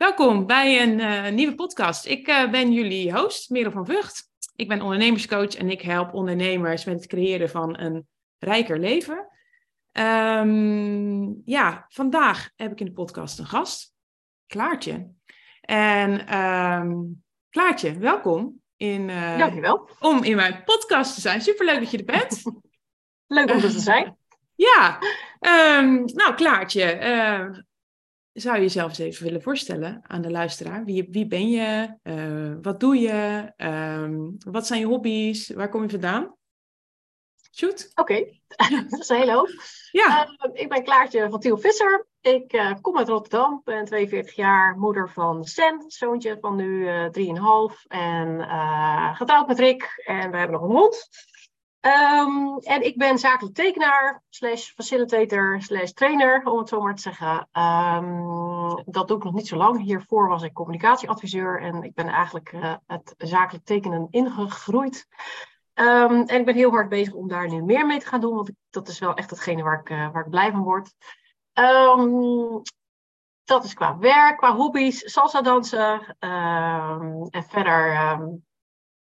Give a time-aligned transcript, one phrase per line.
[0.00, 2.06] Welkom bij een uh, nieuwe podcast.
[2.06, 4.22] Ik uh, ben jullie host, Merel van Vught.
[4.56, 8.08] Ik ben ondernemerscoach en ik help ondernemers met het creëren van een
[8.38, 9.28] rijker leven.
[9.92, 13.92] Um, ja, vandaag heb ik in de podcast een gast,
[14.46, 15.10] Klaartje.
[15.60, 18.60] En um, Klaartje, welkom.
[18.76, 19.88] In, uh, Dankjewel.
[19.98, 21.40] Om in mijn podcast te zijn.
[21.40, 22.42] Superleuk dat je er bent.
[23.26, 24.16] Leuk om er te zijn.
[24.54, 24.98] Ja,
[25.78, 26.98] um, nou Klaartje,
[28.40, 30.84] zou je jezelf eens even willen voorstellen aan de luisteraar?
[30.84, 31.94] Wie, wie ben je?
[32.02, 33.52] Uh, wat doe je?
[33.56, 35.50] Um, wat zijn je hobby's?
[35.50, 36.34] Waar kom je vandaan?
[37.52, 37.90] Shoot.
[37.94, 38.40] Oké, okay.
[38.90, 39.50] dat is een hele hoop.
[39.90, 40.26] Ja.
[40.26, 42.08] Uh, ik ben Klaartje van Tiel Visser.
[42.20, 47.86] Ik uh, kom uit Rotterdam, ben 42 jaar, moeder van Sam, zoontje van nu 3,5
[47.88, 48.40] en
[49.16, 50.02] getrouwd met Rick.
[50.06, 51.08] En we hebben nog een hond.
[51.80, 57.02] Um, en ik ben zakelijk tekenaar, slash facilitator, slash trainer, om het zo maar te
[57.02, 57.48] zeggen.
[57.52, 59.82] Um, dat doe ik nog niet zo lang.
[59.82, 65.06] Hiervoor was ik communicatieadviseur en ik ben eigenlijk uh, het zakelijk tekenen ingegroeid.
[65.74, 68.34] Um, en ik ben heel hard bezig om daar nu meer mee te gaan doen,
[68.34, 70.94] want dat is wel echt hetgene waar ik, uh, waar ik blij van word.
[73.44, 76.16] dat is qua werk, qua hobby's, salsa dansen
[77.30, 77.92] en verder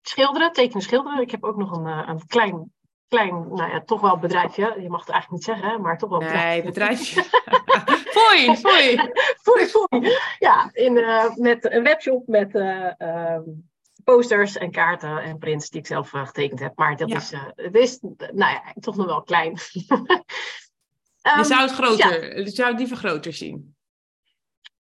[0.03, 1.21] schilderen, tekenen, schilderen.
[1.21, 2.73] Ik heb ook nog een, eh, een klein,
[3.09, 4.77] klein, nou ja, toch wel bedrijfje.
[4.81, 6.49] Je mag het eigenlijk niet zeggen, maar toch wel bedrijfje.
[6.49, 7.23] Nee, bedrijfje.
[8.17, 9.11] foei, foei.
[9.43, 10.17] foei, foei.
[10.39, 13.71] Ja, in, uh, met een webshop met uh, um,
[14.05, 16.73] posters en kaarten en prints die ik zelf uh, getekend heb.
[16.77, 17.17] Maar dat ja.
[17.17, 19.59] is, het is, nou ja, toch nog wel klein.
[19.89, 20.07] um,
[21.39, 22.43] je zou het groter, ja.
[22.43, 23.75] je zou het liever groter zien.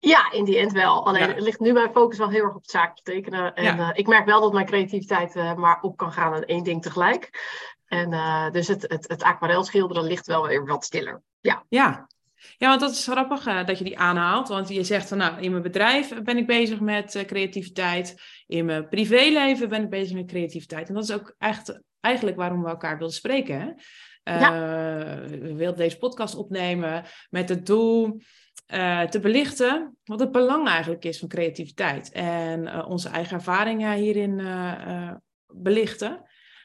[0.06, 1.06] Ja, in die end wel.
[1.06, 1.36] Alleen ja.
[1.38, 3.54] ligt nu mijn focus wel heel erg op het zaakje tekenen.
[3.54, 3.78] En ja.
[3.78, 6.82] uh, ik merk wel dat mijn creativiteit uh, maar op kan gaan aan één ding
[6.82, 7.30] tegelijk.
[7.88, 11.22] En uh, dus het, het, het aquarel schilderen ligt wel weer wat stiller.
[11.40, 11.66] Ja.
[11.70, 12.08] Ja.
[12.58, 14.48] Ja, want dat is grappig dat je die aanhaalt.
[14.48, 18.22] Want je zegt van nou, in mijn bedrijf ben ik bezig met creativiteit.
[18.48, 20.88] In mijn privéleven ben ik bezig met creativiteit.
[20.88, 23.60] En dat is ook echt, eigenlijk waarom we elkaar wilden spreken.
[24.24, 24.40] Hè?
[24.40, 24.52] Ja.
[25.28, 28.22] We wilden deze podcast opnemen met het doel
[28.68, 32.12] uh, te belichten wat het belang eigenlijk is van creativiteit.
[32.12, 35.12] En uh, onze eigen ervaringen hierin uh,
[35.48, 36.12] belichten.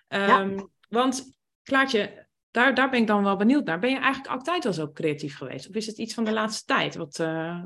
[0.09, 0.67] Um, ja.
[0.89, 3.79] Want Klaartje, daar, daar ben ik dan wel benieuwd naar.
[3.79, 5.69] Ben je eigenlijk altijd al zo creatief geweest?
[5.69, 7.17] Of is het iets van de laatste tijd wat,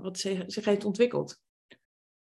[0.02, 1.40] wat zich, zich heeft ontwikkeld?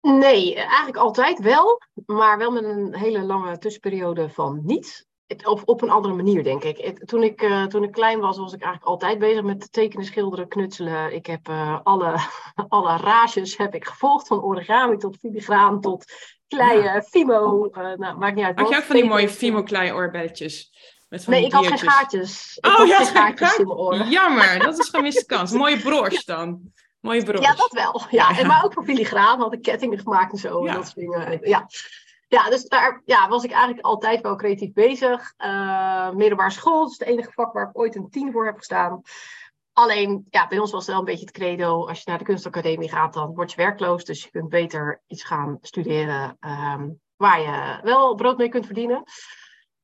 [0.01, 1.81] Nee, eigenlijk altijd wel.
[2.05, 5.05] Maar wel met een hele lange tussenperiode van niets.
[5.43, 7.05] Of op een andere manier, denk ik.
[7.05, 10.47] Toen ik, uh, toen ik klein was, was ik eigenlijk altijd bezig met tekenen, schilderen,
[10.47, 11.13] knutselen.
[11.13, 12.15] Ik heb uh, alle,
[12.67, 16.05] alle rages heb ik gevolgd, van origami tot filigraan tot
[16.47, 17.01] kleien, ja.
[17.01, 17.69] fimo.
[17.71, 18.59] Uh, nou, maakt niet uit.
[18.59, 20.71] Had je ook van die mooie fimo-klei oorbelletjes?
[21.25, 22.57] nee, ik had geen gaatjes.
[22.61, 24.09] Ik oh, ja, geen gaatjes in mijn oren.
[24.09, 25.51] Jammer, dat is gemiste kans.
[25.51, 26.71] Mooie broche dan.
[26.99, 27.41] Mooie broche.
[27.41, 28.01] Ja, dat wel.
[28.09, 28.29] Ja.
[28.29, 28.39] ja.
[28.39, 30.65] En, maar ook voor filigraan had ik kettingen gemaakt en zo.
[30.65, 31.39] En dat soort dingen.
[31.41, 31.67] Ja.
[32.27, 35.33] Ja, dus daar ja, was ik eigenlijk altijd wel creatief bezig.
[35.37, 38.57] Uh, middelbare school, dat is het enige vak waar ik ooit een tien voor heb
[38.57, 39.01] gestaan.
[39.73, 41.87] Alleen, ja, bij ons was het wel een beetje het credo.
[41.87, 44.03] Als je naar de kunstacademie gaat, dan word je werkloos.
[44.03, 49.03] Dus je kunt beter iets gaan studeren um, waar je wel brood mee kunt verdienen.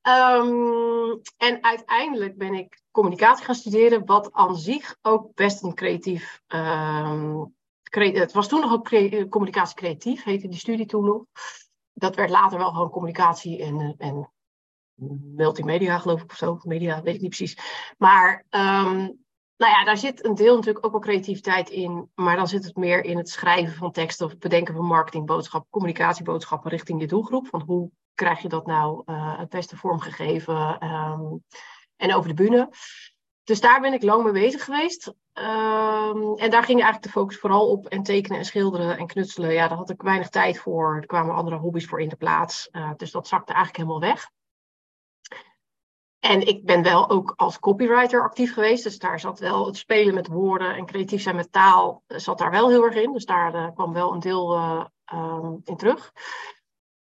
[0.02, 6.40] Um, en uiteindelijk ben ik communicatie gaan studeren, wat aan zich ook best een creatief.
[6.48, 8.88] Um, cre het was toen nog ook
[9.28, 11.24] communicatie creatief, heette die studie toen nog
[11.94, 14.32] dat werd later wel gewoon communicatie en, en
[15.34, 16.58] multimedia, geloof ik, of zo.
[16.62, 17.58] Media, weet ik niet precies.
[17.98, 19.24] Maar um,
[19.56, 22.10] nou ja, daar zit een deel natuurlijk ook wel creativiteit in.
[22.14, 26.70] Maar dan zit het meer in het schrijven van teksten of bedenken van marketingboodschappen, communicatieboodschappen
[26.70, 27.46] richting je doelgroep.
[27.46, 31.44] Van hoe krijg je dat nou uh, het beste vormgegeven um,
[31.96, 32.68] en over de bühne.
[33.44, 35.14] Dus daar ben ik lang mee bezig geweest.
[35.38, 39.52] Um, en daar ging eigenlijk de focus vooral op en tekenen en schilderen en knutselen.
[39.52, 40.96] Ja, daar had ik weinig tijd voor.
[40.96, 42.68] Er kwamen andere hobby's voor in de plaats.
[42.72, 44.30] Uh, dus dat zakte eigenlijk helemaal weg.
[46.18, 48.84] En ik ben wel ook als copywriter actief geweest.
[48.84, 52.02] Dus daar zat wel het spelen met woorden en creatief zijn met taal.
[52.06, 53.12] Zat daar wel heel erg in.
[53.12, 54.58] Dus daar uh, kwam wel een deel
[55.12, 56.12] um, in terug.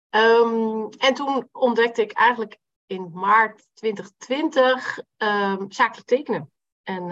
[0.10, 6.52] Um, en toen ontdekte ik eigenlijk in maart 2020 um, zakelijk tekenen.
[6.84, 7.12] En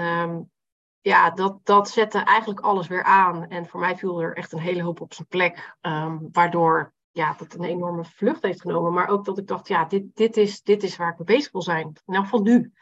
[1.07, 3.47] ja, dat, dat zette eigenlijk alles weer aan.
[3.47, 5.75] En voor mij viel er echt een hele hoop op zijn plek.
[5.81, 8.93] Um, waardoor ja, dat een enorme vlucht heeft genomen.
[8.93, 11.51] Maar ook dat ik dacht, ja, dit, dit, is, dit is waar ik mee bezig
[11.51, 11.93] wil zijn.
[12.05, 12.73] Nou, van nu.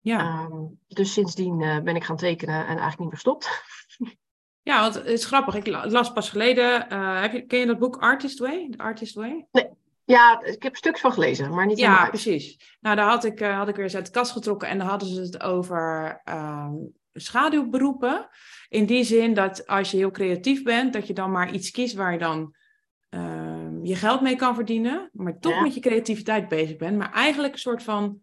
[0.00, 0.48] Ja.
[0.86, 3.48] dus sindsdien uh, ben ik gaan tekenen en eigenlijk niet meer gestopt.
[4.62, 5.54] Ja, want het is grappig.
[5.54, 6.92] Ik las pas geleden.
[6.92, 8.68] Uh, heb je, ken je dat boek Artist Way?
[8.70, 9.46] The Artist Way?
[9.52, 9.68] Nee.
[10.04, 12.02] Ja, ik heb stuks van gelezen, maar niet helemaal.
[12.02, 12.76] Ja, precies.
[12.80, 14.86] Nou, daar had ik, uh, had ik weer eens uit de kast getrokken en dan
[14.86, 16.68] hadden ze het over uh,
[17.14, 18.28] schaduwberoepen.
[18.68, 21.94] In die zin dat als je heel creatief bent, dat je dan maar iets kiest
[21.94, 22.54] waar je dan
[23.08, 27.52] ehm, je geld mee kan verdienen, maar toch met je creativiteit bezig bent, maar eigenlijk
[27.52, 28.22] een soort van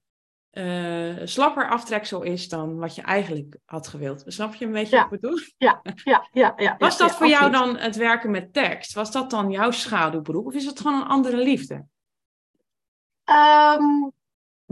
[0.51, 4.23] uh, slapper aftreksel is dan wat je eigenlijk had gewild.
[4.25, 5.03] Snap je een beetje ja.
[5.03, 5.39] wat ik bedoel?
[5.57, 6.53] Ja, ja, ja.
[6.57, 8.93] ja Was dat voor jou dan het werken met tekst?
[8.93, 11.85] Was dat dan jouw schaduwberoep of is het gewoon een andere liefde?
[13.25, 14.11] Um,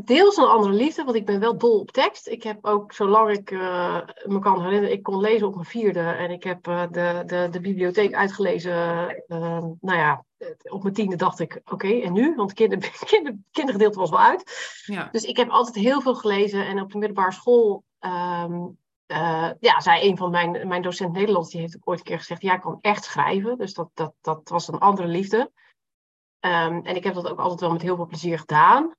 [0.05, 2.27] deels een andere liefde, want ik ben wel dol op tekst.
[2.27, 5.99] Ik heb ook, zolang ik uh, me kan herinneren, ik kon lezen op mijn vierde.
[5.99, 8.71] En ik heb uh, de, de, de bibliotheek uitgelezen.
[9.27, 10.25] Uh, nou ja,
[10.63, 12.35] op mijn tiende dacht ik, oké, okay, en nu?
[12.35, 14.51] Want kinder, kinder, kindergedeelte was wel uit.
[14.85, 15.09] Ja.
[15.11, 16.67] Dus ik heb altijd heel veel gelezen.
[16.67, 18.77] En op de middelbare school, um,
[19.59, 22.41] ja, zei een van mijn, mijn docenten Nederlands, die heeft ook ooit een keer gezegd,
[22.41, 23.57] ja, ik kan echt schrijven.
[23.57, 25.51] Dus dat, dat, dat was een andere liefde.
[26.39, 28.93] Um, en ik heb dat ook altijd wel met heel veel plezier gedaan.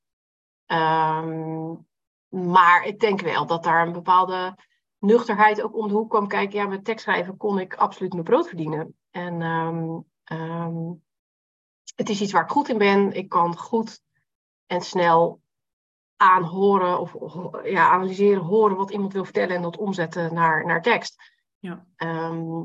[0.72, 1.86] Um,
[2.28, 4.56] maar ik denk wel dat daar een bepaalde
[4.98, 6.58] nuchterheid ook om de hoek kwam kijken.
[6.58, 8.96] Ja, met tekstschrijven kon ik absoluut mijn brood verdienen.
[9.10, 11.02] En um, um,
[11.94, 13.12] het is iets waar ik goed in ben.
[13.12, 14.02] Ik kan goed
[14.66, 15.40] en snel
[16.16, 20.82] aanhoren of, of ja, analyseren, horen wat iemand wil vertellen en dat omzetten naar, naar
[20.82, 21.38] tekst.
[21.58, 21.86] Ja.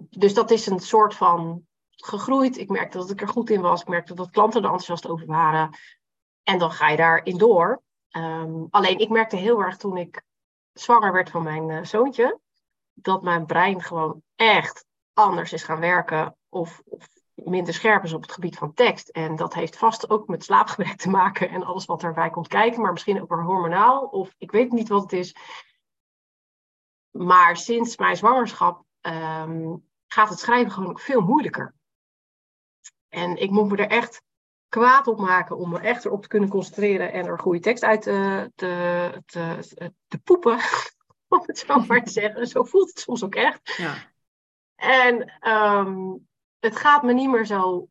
[0.09, 2.57] dus dat is een soort van gegroeid.
[2.57, 3.81] Ik merkte dat ik er goed in was.
[3.81, 5.77] Ik merkte dat klanten er enthousiast over waren.
[6.43, 7.83] En dan ga je daarin door.
[8.17, 10.23] Um, alleen ik merkte heel erg toen ik
[10.73, 12.39] zwanger werd van mijn uh, zoontje,
[12.93, 18.21] dat mijn brein gewoon echt anders is gaan werken of, of, minder scherp is op
[18.21, 19.09] het gebied van tekst.
[19.09, 22.81] En dat heeft vast ook met slaapgebrek te maken en alles wat erbij komt kijken,
[22.81, 25.35] maar misschien ook weer hormonaal of ik weet niet wat het is.
[27.11, 31.73] Maar sinds mijn zwangerschap um, gaat het schrijven gewoon veel moeilijker.
[33.09, 34.21] En ik moet me er echt
[34.75, 38.01] kwaad op maken om me echt erop te kunnen concentreren en er goede tekst uit
[38.01, 39.59] te, te, te,
[40.07, 40.59] te poepen.
[41.27, 42.47] Om het zo maar te zeggen.
[42.47, 43.75] Zo voelt het soms ook echt.
[43.77, 43.93] Ja.
[44.75, 46.27] En um,
[46.59, 47.87] het gaat me niet meer zo,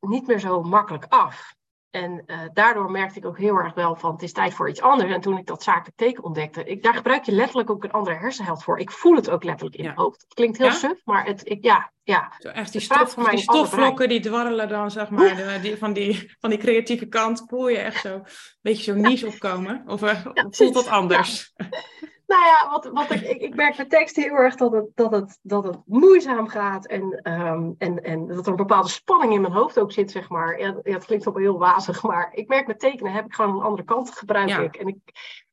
[0.00, 1.54] niet meer zo makkelijk af.
[1.92, 4.80] En uh, daardoor merkte ik ook heel erg wel van het is tijd voor iets
[4.80, 5.12] anders.
[5.12, 8.16] En toen ik dat zakelijk teken ontdekte, ik, daar gebruik je letterlijk ook een andere
[8.16, 8.78] hersenhelft voor.
[8.78, 9.88] Ik voel het ook letterlijk in ja.
[9.88, 10.20] mijn hoofd.
[10.20, 10.72] Het klinkt heel ja?
[10.72, 12.32] suf, maar het, ik, ja, ja.
[12.38, 16.34] Zo echt die, stof, die stofvlokken die dwarrelen dan, zeg maar, de, die, van, die,
[16.40, 18.24] van die creatieve kant, voel je echt zo een
[18.60, 19.82] beetje zo niche opkomen?
[19.86, 21.52] Of uh, voelt dat anders?
[22.32, 25.12] Nou ja, wat, wat ik, ik, ik, merk met tekst heel erg dat het, dat
[25.12, 29.40] het, dat het moeizaam gaat en, um, en, en dat er een bepaalde spanning in
[29.40, 30.60] mijn hoofd ook zit, zeg maar.
[30.60, 33.62] Ja, het klinkt wel heel wazig, maar ik merk met tekenen heb ik gewoon een
[33.62, 34.58] andere kant gebruik ja.
[34.58, 34.76] ik.
[34.76, 34.96] En ik,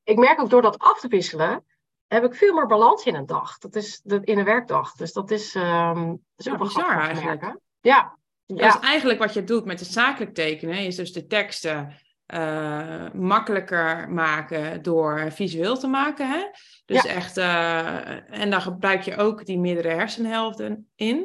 [0.04, 1.66] ik merk ook door dat af te wisselen,
[2.08, 3.58] heb ik veel meer balans in een dag.
[3.58, 4.92] Dat is de, in een werkdag.
[4.92, 7.42] Dus dat is, um, dat is ja, ook bizar eigenlijk.
[7.42, 7.62] Merken.
[7.82, 8.18] Ja.
[8.46, 8.56] ja.
[8.56, 11.96] Dat is eigenlijk wat je doet met het zakelijk tekenen, is dus de teksten
[12.34, 16.30] uh, makkelijker maken door visueel te maken.
[16.30, 16.46] Hè?
[16.86, 17.10] Dus ja.
[17.10, 21.18] echt, uh, en dan gebruik je ook die meerdere hersenhelften in.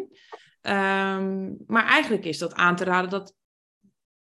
[0.63, 3.35] Um, maar eigenlijk is dat aan te raden dat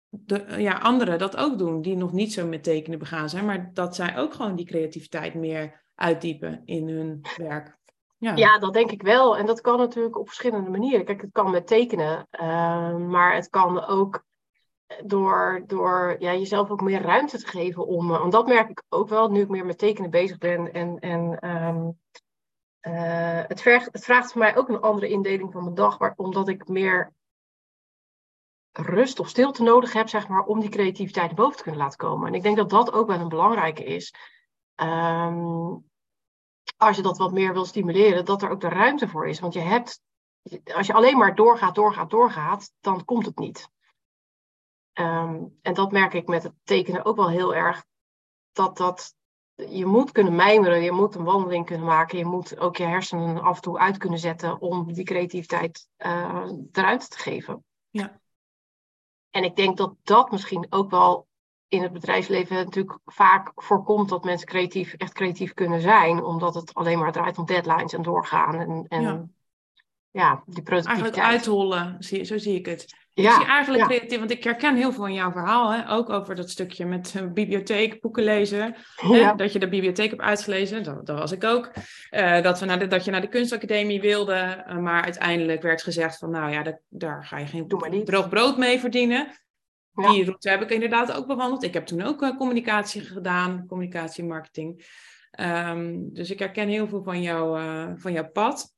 [0.09, 3.69] de, ja, anderen dat ook doen, die nog niet zo met tekenen begaan zijn, maar
[3.73, 7.77] dat zij ook gewoon die creativiteit meer uitdiepen in hun werk.
[8.17, 8.35] Ja.
[8.35, 9.37] ja, dat denk ik wel.
[9.37, 11.05] En dat kan natuurlijk op verschillende manieren.
[11.05, 14.25] Kijk, het kan met tekenen, uh, maar het kan ook
[15.05, 18.07] door, door ja, jezelf ook meer ruimte te geven om.
[18.07, 20.73] Want dat merk ik ook wel, nu ik meer met tekenen bezig ben.
[20.73, 21.99] En, en um,
[22.81, 26.67] uh, het, het vraagt voor mij ook een andere indeling van mijn dag, omdat ik
[26.67, 27.13] meer
[28.71, 32.27] rust of stilte nodig heb, zeg maar, om die creativiteit boven te kunnen laten komen.
[32.27, 34.13] En ik denk dat dat ook wel een belangrijke is.
[34.75, 35.91] Um,
[36.77, 39.39] als je dat wat meer wil stimuleren, dat er ook de ruimte voor is.
[39.39, 40.01] Want je hebt,
[40.73, 43.69] als je alleen maar doorgaat, doorgaat, doorgaat, dan komt het niet.
[44.93, 47.85] Um, en dat merk ik met het tekenen ook wel heel erg.
[48.51, 49.15] Dat dat,
[49.55, 53.41] je moet kunnen mijmeren, je moet een wandeling kunnen maken, je moet ook je hersenen
[53.41, 57.63] af en toe uit kunnen zetten om die creativiteit uh, de ruimte te geven.
[57.89, 58.19] Ja.
[59.29, 61.27] En ik denk dat dat misschien ook wel
[61.67, 66.73] in het bedrijfsleven natuurlijk vaak voorkomt dat mensen creatief, echt creatief kunnen zijn, omdat het
[66.73, 68.55] alleen maar draait om deadlines en doorgaan.
[68.59, 69.25] En, en ja.
[70.13, 70.87] Ja die productiviteit.
[70.87, 73.01] Eigenlijk uithollen, zo zie ik het.
[73.15, 73.89] Ja, ik zie eigenlijk ja.
[73.89, 75.71] creatief, want ik herken heel veel in jouw verhaal.
[75.71, 75.89] Hè?
[75.89, 78.75] Ook over dat stukje met uh, bibliotheek, boeken lezen.
[78.95, 79.09] Ja.
[79.11, 79.35] Hè?
[79.35, 81.71] Dat je de bibliotheek hebt uitgelezen, dat, dat was ik ook.
[82.11, 85.83] Uh, dat, we naar de, dat je naar de kunstacademie wilde, uh, maar uiteindelijk werd
[85.83, 86.29] gezegd van...
[86.29, 87.67] nou ja, dat, daar ga je geen
[88.03, 89.27] droog brood mee verdienen.
[89.93, 91.63] Die route heb ik inderdaad ook bewandeld.
[91.63, 94.85] Ik heb toen ook communicatie gedaan, communicatie en marketing.
[95.39, 97.59] Um, dus ik herken heel veel van, jou,
[97.99, 98.73] van jouw pad.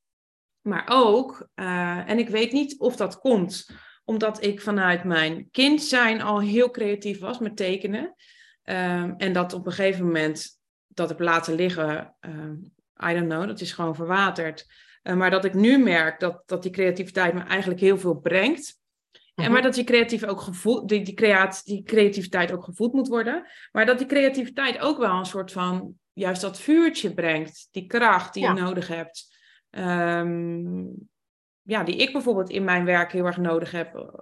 [0.66, 3.66] Maar ook, en ik weet niet of dat komt
[4.06, 8.16] omdat ik vanuit mijn kind zijn al heel creatief was met tekenen.
[8.64, 12.74] Um, en dat op een gegeven moment dat heb laten liggen, um,
[13.10, 14.66] I don't know, dat is gewoon verwaterd.
[15.04, 18.80] maar dat ik nu merk dat, dat die creativiteit me eigenlijk heel veel brengt.
[19.12, 19.52] En mhm.
[19.52, 23.48] maar dat die, creatief ook gevoed, die, die, creat, die creativiteit ook gevoed moet worden.
[23.72, 27.68] Maar dat die creativiteit ook wel een soort van juist dat vuurtje brengt.
[27.72, 29.35] Die kracht die je nodig hebt.
[29.76, 30.86] Ehm,
[31.62, 34.22] ja, die ik bijvoorbeeld in mijn werk heel erg nodig heb.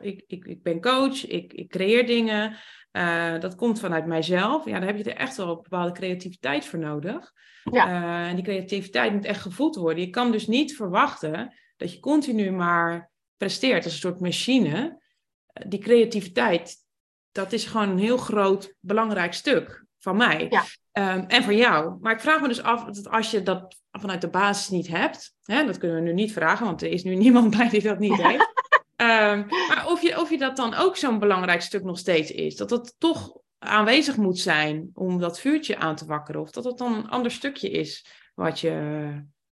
[0.00, 2.56] Ik, ik, ik ben coach, ik, ik creëer dingen.
[2.92, 4.64] Uh, dat komt vanuit mijzelf.
[4.64, 7.32] Ja, daar heb je er echt wel een bepaalde creativiteit voor nodig.
[7.70, 7.88] Ja.
[7.88, 10.04] Uh, en die creativiteit moet echt gevoed worden.
[10.04, 15.02] Je kan dus niet verwachten dat je continu maar presteert als een soort machine.
[15.66, 16.76] Die creativiteit,
[17.32, 20.46] dat is gewoon een heel groot belangrijk stuk van mij.
[20.50, 21.14] Ja.
[21.14, 21.96] Um, en voor jou.
[22.00, 25.34] Maar ik vraag me dus af, dat als je dat vanuit de basis niet hebt,
[25.42, 27.98] hè, dat kunnen we nu niet vragen, want er is nu niemand bij die dat
[27.98, 28.52] niet heeft.
[28.96, 32.56] Um, maar of je, of je dat dan ook zo'n belangrijk stuk nog steeds is.
[32.56, 36.40] Dat dat toch aanwezig moet zijn om dat vuurtje aan te wakkeren.
[36.40, 38.72] Of dat het dan een ander stukje is wat je,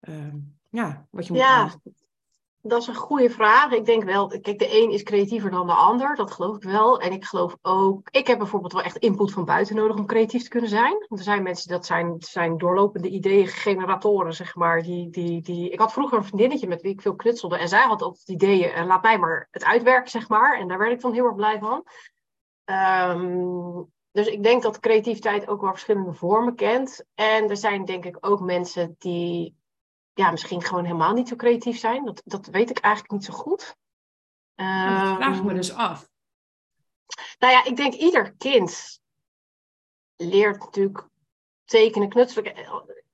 [0.00, 0.34] uh,
[0.70, 1.80] ja, wat je moet ja
[2.60, 3.70] dat is een goede vraag.
[3.70, 7.00] Ik denk wel, kijk, de een is creatiever dan de ander, dat geloof ik wel.
[7.00, 10.42] En ik geloof ook, ik heb bijvoorbeeld wel echt input van buiten nodig om creatief
[10.42, 10.92] te kunnen zijn.
[10.92, 14.82] Want er zijn mensen, dat zijn, zijn doorlopende ideeën, generatoren, zeg maar.
[14.82, 15.70] Die, die, die...
[15.70, 18.70] Ik had vroeger een vriendinnetje met wie ik veel knutselde en zij had altijd ideeën
[18.70, 20.58] en laat mij maar het uitwerken, zeg maar.
[20.58, 21.84] En daar werd ik dan heel erg blij van.
[22.64, 27.04] Um, dus ik denk dat creativiteit ook wel verschillende vormen kent.
[27.14, 29.56] En er zijn denk ik ook mensen die
[30.18, 32.04] ja, misschien gewoon helemaal niet zo creatief zijn.
[32.04, 33.76] Dat, dat weet ik eigenlijk niet zo goed.
[34.54, 36.08] Nou, dat vraag ik me ehm, dus af.
[37.38, 39.00] Nou ja, ik denk ieder kind
[40.16, 41.06] leert natuurlijk
[41.64, 42.52] tekenen, knutselen.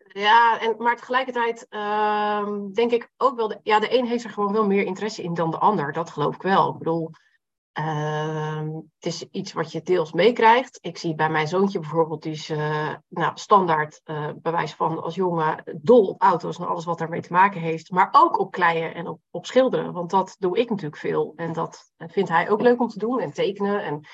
[0.06, 4.30] Ja, en, maar tegelijkertijd uh, denk ik ook wel, de, ja, de een heeft er
[4.30, 5.92] gewoon wel meer interesse in dan de ander.
[5.92, 6.72] Dat geloof ik wel.
[6.72, 7.33] Ik bedoel, Ehm,
[7.74, 10.78] het is iets wat je deels meekrijgt.
[10.80, 15.14] Ik zie bij mijn zoontje bijvoorbeeld, die is uh, nou, standaard uh, bewijs van als
[15.14, 17.90] jongen dol op auto's en alles wat daarmee te maken heeft.
[17.90, 21.32] Maar ook op kleien en op, op schilderen, want dat doe ik natuurlijk veel.
[21.36, 23.84] En dat vindt hij ook leuk om te doen en tekenen.
[23.84, 24.06] En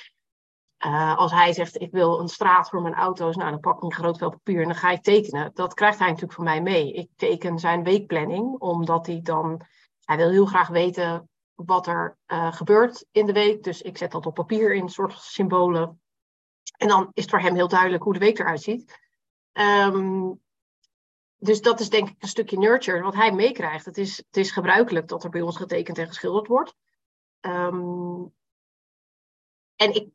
[1.17, 3.93] als hij zegt, ik wil een straat voor mijn auto's, nou dan pak ik een
[3.93, 5.51] groot vel papier en dan ga ik tekenen.
[5.55, 6.93] Dat krijgt hij natuurlijk van mij mee.
[6.93, 9.61] Ik teken zijn weekplanning, omdat hij dan,
[10.05, 11.30] hij wil heel graag weten
[11.65, 13.63] wat er uh, gebeurt in de week.
[13.63, 16.01] Dus ik zet dat op papier in soort symbolen.
[16.77, 18.99] En dan is het voor hem heel duidelijk hoe de week eruit ziet.
[19.53, 20.41] Um,
[21.37, 23.85] dus dat is denk ik een stukje nurture wat hij meekrijgt.
[23.85, 26.75] Het is, het is gebruikelijk dat er bij ons getekend en geschilderd wordt.
[27.41, 28.33] Um,
[29.77, 30.09] en ik,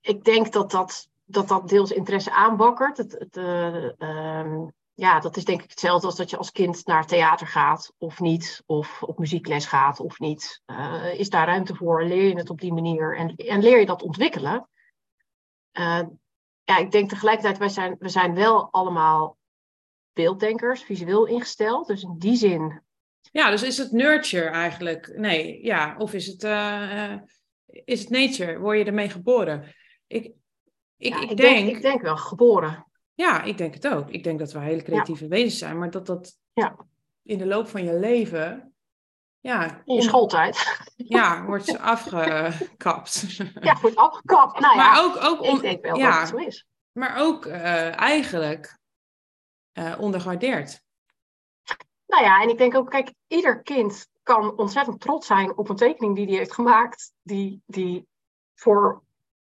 [0.00, 2.96] ik denk dat dat, dat dat deels interesse aanbakkert.
[2.96, 4.62] Het, het, uh,
[4.96, 8.20] ja, dat is denk ik hetzelfde als dat je als kind naar theater gaat of
[8.20, 10.62] niet, of op muziekles gaat of niet.
[10.66, 12.04] Uh, is daar ruimte voor?
[12.04, 14.68] Leer je het op die manier en, en leer je dat ontwikkelen?
[15.78, 16.02] Uh,
[16.64, 19.36] ja, ik denk tegelijkertijd, wij zijn, we zijn wel allemaal
[20.12, 21.86] beelddenkers, visueel ingesteld.
[21.86, 22.82] Dus in die zin.
[23.32, 25.12] Ja, dus is het nurture eigenlijk?
[25.16, 25.94] Nee, ja.
[25.98, 27.14] Of is het, uh,
[27.66, 28.58] is het nature?
[28.58, 29.74] Word je ermee geboren?
[30.06, 30.24] Ik,
[30.96, 32.85] ik, ik, ik, denk, ik denk wel geboren.
[33.16, 34.10] Ja, ik denk het ook.
[34.10, 36.76] Ik denk dat we hele creatieve wezens zijn, maar dat dat ja.
[37.22, 38.74] in de loop van je leven.
[39.40, 40.82] Ja, in je schooltijd.
[40.96, 43.26] Ja, wordt afgekapt.
[43.60, 44.60] Ja, wordt afgekapt.
[44.60, 46.66] Nou ja, maar ook, ook ik denk wel ja, dat het zo is.
[46.92, 48.78] Maar ook uh, eigenlijk
[49.72, 50.82] uh, ondergewaardeerd.
[52.06, 55.76] Nou ja, en ik denk ook, kijk, ieder kind kan ontzettend trots zijn op een
[55.76, 58.08] tekening die hij heeft gemaakt, die, die
[58.54, 59.02] voor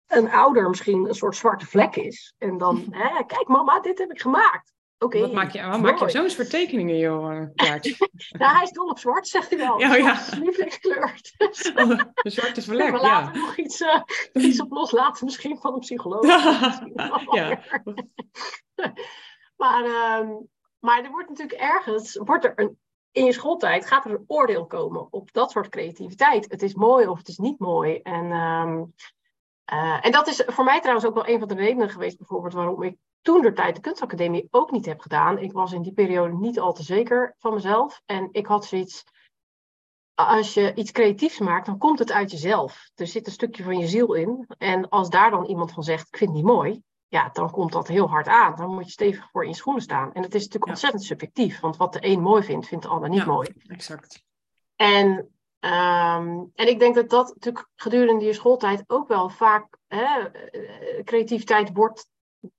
[0.10, 2.34] een ouder misschien een soort zwarte vlek is.
[2.38, 4.74] En dan, hè, kijk mama, dit heb ik gemaakt.
[4.98, 5.20] Oké.
[5.20, 7.28] wat maak je, wat maak je zo'n soort tekeningen, joh?
[7.28, 7.80] nou,
[8.56, 9.80] hij is dol op zwart, zegt hij wel.
[9.80, 10.20] Ja, ja.
[10.39, 11.34] Lievelingskleurd.
[11.75, 13.32] oh, een zwarte vlek, we ja.
[13.34, 14.01] nog iets, uh,
[14.34, 16.25] iets op loslaten, misschien van een psycholoog.
[17.32, 17.60] ja.
[19.58, 20.30] maar, uh,
[20.80, 22.78] maar er wordt natuurlijk ergens, wordt er een,
[23.12, 26.46] in je schooltijd gaat er een oordeel komen op dat soort creativiteit.
[26.51, 28.00] Het is mooi of het is niet mooi.
[28.01, 28.94] En um,
[29.74, 32.54] uh, en dat is voor mij trouwens ook wel een van de redenen geweest, bijvoorbeeld,
[32.54, 35.38] waarom ik toen de tijd de kunstacademie ook niet heb gedaan.
[35.38, 38.02] Ik was in die periode niet al te zeker van mezelf.
[38.06, 39.04] En ik had zoiets,
[40.14, 42.90] als je iets creatiefs maakt, dan komt het uit jezelf.
[42.96, 44.46] Er zit een stukje van je ziel in.
[44.58, 47.72] En als daar dan iemand van zegt, ik vind het niet mooi, ja, dan komt
[47.72, 48.56] dat heel hard aan.
[48.56, 50.14] Dan moet je stevig voor in je schoenen staan.
[50.14, 53.10] En het is natuurlijk ontzettend subjectief, want wat de een mooi vindt, vindt de ander
[53.10, 53.54] niet ja, mooi.
[53.68, 54.24] Exact.
[54.76, 60.30] En Um, en ik denk dat dat natuurlijk gedurende je schooltijd ook wel vaak, hè,
[60.30, 62.10] eh, creativiteit wordt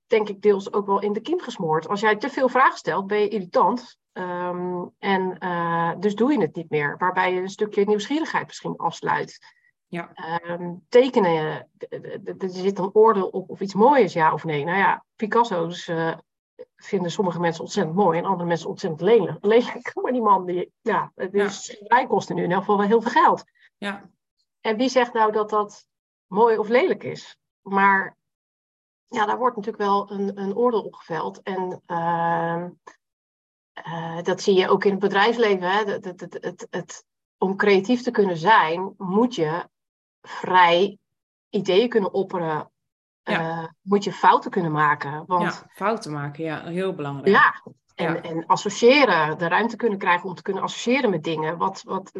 [0.07, 1.87] denk ik deels ook wel in de kiem gesmoord.
[1.87, 3.99] Als jij te veel vragen stelt, ben je irritant.
[4.13, 6.97] Um, en uh, dus doe je het niet meer.
[6.97, 9.39] Waarbij je een stukje nieuwsgierigheid misschien afsluit.
[9.87, 10.11] Ja.
[10.49, 11.69] Um, tekenen,
[12.39, 14.63] er zit een oordeel op of iets mooi is, ja of nee.
[14.63, 16.13] Nou ja, Picasso's uh,
[16.83, 19.37] vinden sommige mensen ontzettend mooi en andere mensen ontzettend lelijk.
[19.55, 19.91] lelijk.
[19.95, 22.05] Maar die man, die, ja, het is, ja.
[22.05, 23.43] kosten nu in elk geval wel heel veel geld.
[23.77, 24.09] Ja.
[24.61, 25.87] En wie zegt nou dat dat
[26.27, 27.37] mooi of lelijk is?
[27.61, 28.17] Maar
[29.07, 31.41] ja, daar wordt natuurlijk wel een, een oordeel opgeveld.
[31.41, 32.65] En uh,
[33.87, 35.71] uh, dat zie je ook in het bedrijfsleven.
[35.71, 35.83] Hè?
[35.83, 37.05] Het, het, het, het,
[37.37, 39.69] om creatief te kunnen zijn, moet je
[40.21, 40.97] vrij
[41.49, 42.70] ideeën kunnen opperen.
[43.23, 43.61] Ja.
[43.61, 45.23] Uh, moet je fouten kunnen maken.
[45.27, 47.27] Want, ja, fouten maken, ja, heel belangrijk.
[47.27, 47.61] Ja,
[47.95, 48.21] en, ja.
[48.21, 51.57] en associëren, de ruimte kunnen krijgen om te kunnen associëren met dingen.
[51.57, 52.11] Wat, wat,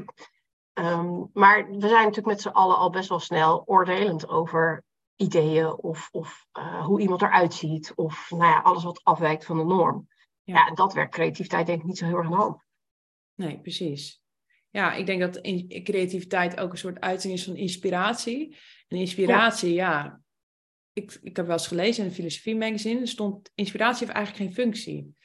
[0.73, 4.83] um, maar we zijn natuurlijk met z'n allen al best wel snel oordelend over
[5.15, 7.91] ideeën of, of uh, hoe iemand eruit ziet.
[7.95, 10.07] Of nou ja, alles wat afwijkt van de norm.
[10.43, 10.55] Ja.
[10.55, 12.63] ja, en dat werkt creativiteit denk ik niet zo heel erg aan de hand.
[13.35, 14.21] Nee, precies.
[14.69, 18.57] Ja, ik denk dat in, creativiteit ook een soort uiting is van inspiratie.
[18.87, 20.21] En inspiratie, ja, ja
[20.93, 24.63] ik, ik heb wel eens gelezen in een filosofie magazine, stond inspiratie heeft eigenlijk geen
[24.63, 25.15] functie.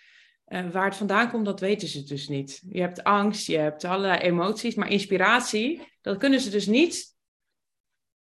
[0.48, 2.62] Uh, waar het vandaan komt, dat weten ze dus niet.
[2.68, 7.14] Je hebt angst, je hebt allerlei emoties, maar inspiratie, dat kunnen ze dus niet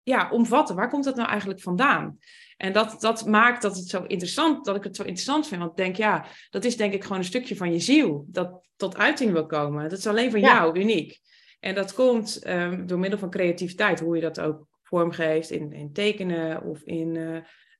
[0.02, 0.76] ja, omvatten.
[0.76, 2.18] Waar komt dat nou eigenlijk vandaan?
[2.56, 5.60] En dat, dat maakt dat het zo interessant, dat ik het zo interessant vind.
[5.60, 8.66] Want ik denk, ja, dat is denk ik gewoon een stukje van je ziel, dat
[8.76, 9.88] tot uiting wil komen.
[9.88, 10.54] Dat is alleen van ja.
[10.54, 11.20] jou, uniek.
[11.60, 15.92] En dat komt um, door middel van creativiteit, hoe je dat ook vormgeeft in, in
[15.92, 17.14] tekenen of in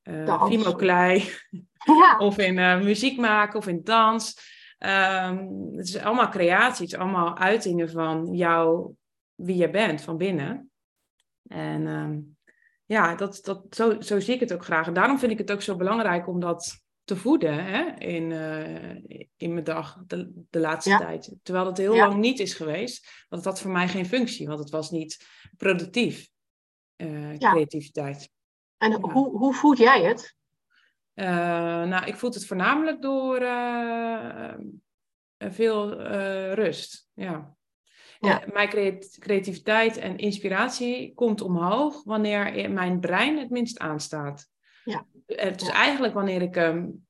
[0.05, 1.23] uh, fimoklei.
[2.03, 2.19] Ja.
[2.19, 4.57] of in uh, muziek maken of in dans.
[4.79, 8.93] Um, het is allemaal creatie, het is allemaal uitingen van jou,
[9.35, 10.71] wie je bent van binnen.
[11.47, 12.37] En um,
[12.85, 14.87] ja, dat, dat, zo, zo zie ik het ook graag.
[14.87, 19.27] En daarom vind ik het ook zo belangrijk om dat te voeden hè, in, uh,
[19.37, 20.99] in mijn dag de, de laatste ja.
[20.99, 21.37] tijd.
[21.43, 22.09] Terwijl dat heel ja.
[22.09, 23.25] lang niet is geweest.
[23.29, 26.29] Want het had voor mij geen functie, want het was niet productief,
[26.99, 28.31] uh, creativiteit.
[28.79, 30.37] En hoe, hoe voed jij het?
[31.15, 31.27] Uh,
[31.85, 33.37] nou, ik voed het voornamelijk door
[35.39, 36.03] veel
[36.53, 37.09] rust.
[37.15, 37.57] Ja.
[38.21, 38.43] Ja.
[38.53, 38.69] Mijn
[39.19, 44.49] creativiteit en inspiratie komt omhoog wanneer mijn brein het minst aanstaat.
[44.85, 45.07] Ja.
[45.27, 47.08] Het is eigenlijk wanneer ik um,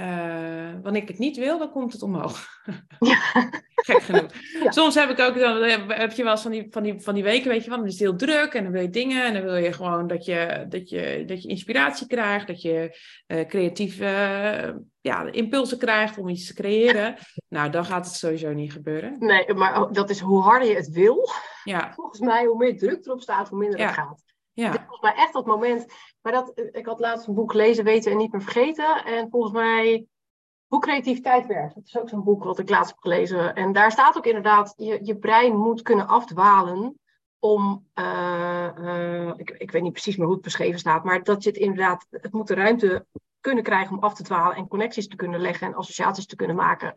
[0.00, 2.46] uh, wanneer ik het niet wil, dan komt het omhoog.
[2.98, 3.18] Ja.
[3.74, 4.30] Gek genoeg.
[4.62, 4.70] Ja.
[4.70, 7.22] Soms heb ik ook, dan heb je wel eens van die, van, die, van die
[7.22, 9.32] weken, weet je wel, dan is het heel druk en dan wil je dingen en
[9.32, 13.46] dan wil je gewoon dat je, dat je, dat je inspiratie krijgt, dat je uh,
[13.46, 17.16] creatieve uh, ja, impulsen krijgt om iets te creëren.
[17.48, 19.16] Nou, dan gaat het sowieso niet gebeuren.
[19.18, 21.28] Nee, maar dat is hoe harder je het wil.
[21.64, 21.92] Ja.
[21.94, 23.86] Volgens mij, hoe meer druk erop staat, hoe minder ja.
[23.86, 24.22] het gaat.
[24.52, 24.70] Ja.
[24.70, 25.86] Dit is volgens mij echt dat moment.
[26.24, 29.04] Maar dat, ik had laatst een boek lezen, weten en niet meer vergeten.
[29.04, 30.06] En volgens mij
[30.66, 31.74] hoe creativiteit werkt.
[31.74, 33.54] Dat is ook zo'n boek wat ik laatst heb gelezen.
[33.54, 37.00] En daar staat ook inderdaad, je, je brein moet kunnen afdwalen
[37.38, 41.42] om, uh, uh, ik, ik weet niet precies meer hoe het beschreven staat, maar dat
[41.42, 43.06] je het inderdaad, het moet de ruimte
[43.40, 46.56] kunnen krijgen om af te dwalen en connecties te kunnen leggen en associaties te kunnen
[46.56, 46.94] maken.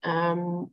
[0.00, 0.72] Um,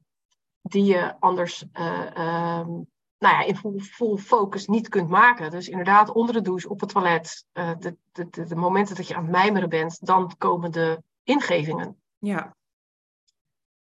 [0.62, 2.88] die je anders uh, um,
[3.20, 5.52] nou ja, in full, full, focus niet kunt maken.
[5.52, 9.08] Dus inderdaad, onder de douche, op het toilet, uh, de, de, de, de, momenten dat
[9.08, 12.02] je aan het mijmeren bent, dan komen de ingevingen.
[12.18, 12.56] Ja.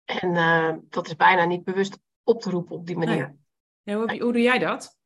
[0.05, 3.27] En uh, dat is bijna niet bewust op te roepen op die manier.
[3.27, 3.39] Nee.
[3.83, 4.99] Ja, hoe, hoe, doe jij dat?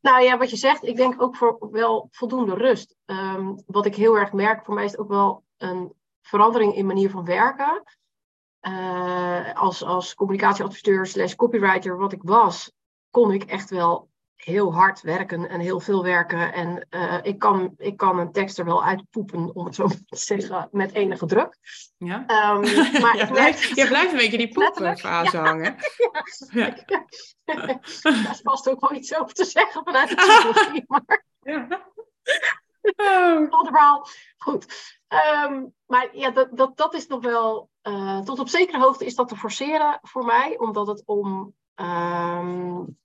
[0.00, 2.96] Nou ja, wat je zegt, ik denk ook voor wel voldoende rust.
[3.04, 6.86] Um, wat ik heel erg merk, voor mij is het ook wel een verandering in
[6.86, 7.82] manier van werken.
[8.60, 12.72] Uh, als, als communicatieadviseur slash copywriter wat ik was,
[13.12, 14.10] kon ik echt wel
[14.44, 16.52] heel hard werken en heel veel werken.
[16.52, 20.16] En uh, ik, kan, ik kan een tekst er wel uitpoepen, om het zo te
[20.16, 21.56] zeggen, met enige druk.
[21.98, 22.20] Ja.
[22.54, 22.60] Um,
[23.02, 25.44] maar je, blijft, je blijft een beetje die poepfase ja.
[25.44, 25.76] hangen.
[26.50, 26.76] Ja.
[26.86, 27.06] ja.
[28.02, 30.84] Daar past ook wel iets over te zeggen vanuit de psychologie.
[30.86, 31.24] Maar...
[31.42, 31.82] Ja.
[32.96, 34.04] Oh.
[34.36, 34.66] Goed.
[35.48, 37.70] Um, maar ja, dat, dat, dat is nog wel...
[37.82, 40.58] Uh, tot op zekere hoogte is dat te forceren voor mij.
[40.58, 41.54] Omdat het om...
[41.82, 42.96] Um,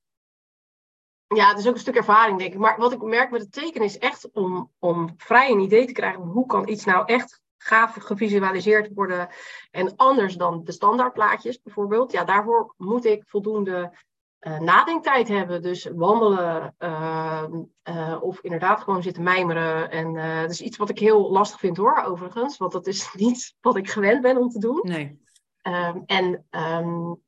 [1.36, 2.60] ja, het is ook een stuk ervaring, denk ik.
[2.60, 5.94] Maar wat ik merk met het tekenen is echt om, om vrij een idee te
[5.94, 9.30] krijgen van hoe kan iets nou echt gaaf gevisualiseerd worden
[9.72, 12.12] en anders dan de standaardplaatjes bijvoorbeeld.
[12.12, 13.98] Ja, daarvoor moet ik voldoende
[14.40, 15.62] uh, nadenktijd hebben.
[15.62, 17.44] Dus wandelen uh,
[17.90, 19.92] uh, of inderdaad gewoon zitten mijmeren.
[19.92, 22.58] En dat is iets wat ik heel lastig vind hoor, overigens.
[22.58, 24.80] Want dat is niet wat ik gewend ben om te doen.
[24.84, 25.26] Nee.
[25.63, 27.22] Um, en um,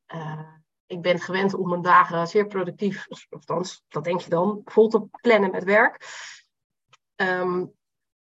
[0.90, 5.08] ik ben gewend om mijn dagen zeer productief, althans, dat denk je dan, vol te
[5.20, 6.06] plannen met werk.
[7.16, 7.72] Um,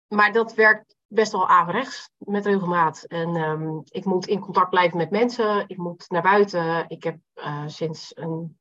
[0.07, 3.03] maar dat werkt best wel averechts met regelmaat.
[3.03, 6.89] En um, ik moet in contact blijven met mensen, ik moet naar buiten.
[6.89, 8.59] Ik heb uh, sinds een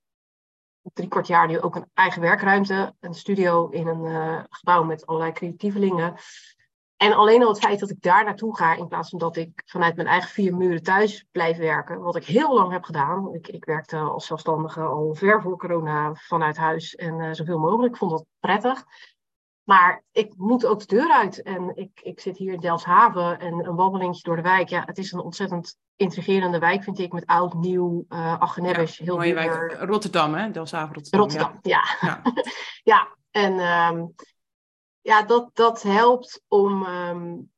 [0.93, 5.07] drie kwart jaar nu ook een eigen werkruimte, een studio in een uh, gebouw met
[5.07, 6.15] allerlei creatievelingen.
[7.01, 9.63] En alleen al het feit dat ik daar naartoe ga, in plaats van dat ik
[9.67, 13.35] vanuit mijn eigen vier muren thuis blijf werken, wat ik heel lang heb gedaan.
[13.35, 17.93] Ik, ik werkte als zelfstandige al ver voor corona vanuit huis en uh, zoveel mogelijk.
[17.93, 18.85] Ik vond dat prettig.
[19.65, 21.43] Maar ik moet ook de deur uit.
[21.43, 24.69] En ik, ik zit hier in Delfshaven en een wandelingetje door de wijk.
[24.69, 28.97] Ja, het is een ontzettend intrigerende wijk, vind ik, met oud, nieuw, uh, Aggenebbes.
[28.97, 29.77] Ja, heel mooie wijk.
[29.79, 30.51] Rotterdam, hè?
[30.51, 31.21] Delfshaven, Rotterdam.
[31.21, 31.83] Rotterdam, ja.
[32.01, 32.33] Ja, ja.
[32.93, 33.09] ja.
[33.31, 34.15] en um,
[35.01, 37.51] ja, dat, dat helpt om um,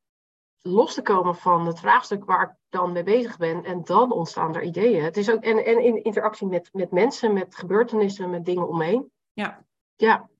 [0.61, 3.63] los te komen van het vraagstuk waar ik dan mee bezig ben.
[3.63, 5.03] En dan ontstaan er ideeën.
[5.03, 9.11] Het is ook, en, en in interactie met, met mensen, met gebeurtenissen, met dingen omheen.
[9.33, 9.65] Ja.
[9.95, 10.31] Ja.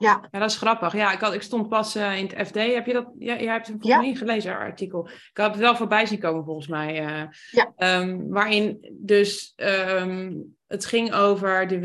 [0.00, 0.28] Ja.
[0.30, 0.92] ja, dat is grappig.
[0.92, 2.54] Ja, ik, had, ik stond pas uh, in het FD.
[2.54, 3.10] Heb je dat?
[3.18, 5.08] Ja, jij hebt het volgens mij gelezen, artikel.
[5.08, 7.02] Ik had het wel voorbij zien komen, volgens mij.
[7.02, 7.98] Uh, ja.
[8.00, 11.80] Um, waarin dus um, het ging over de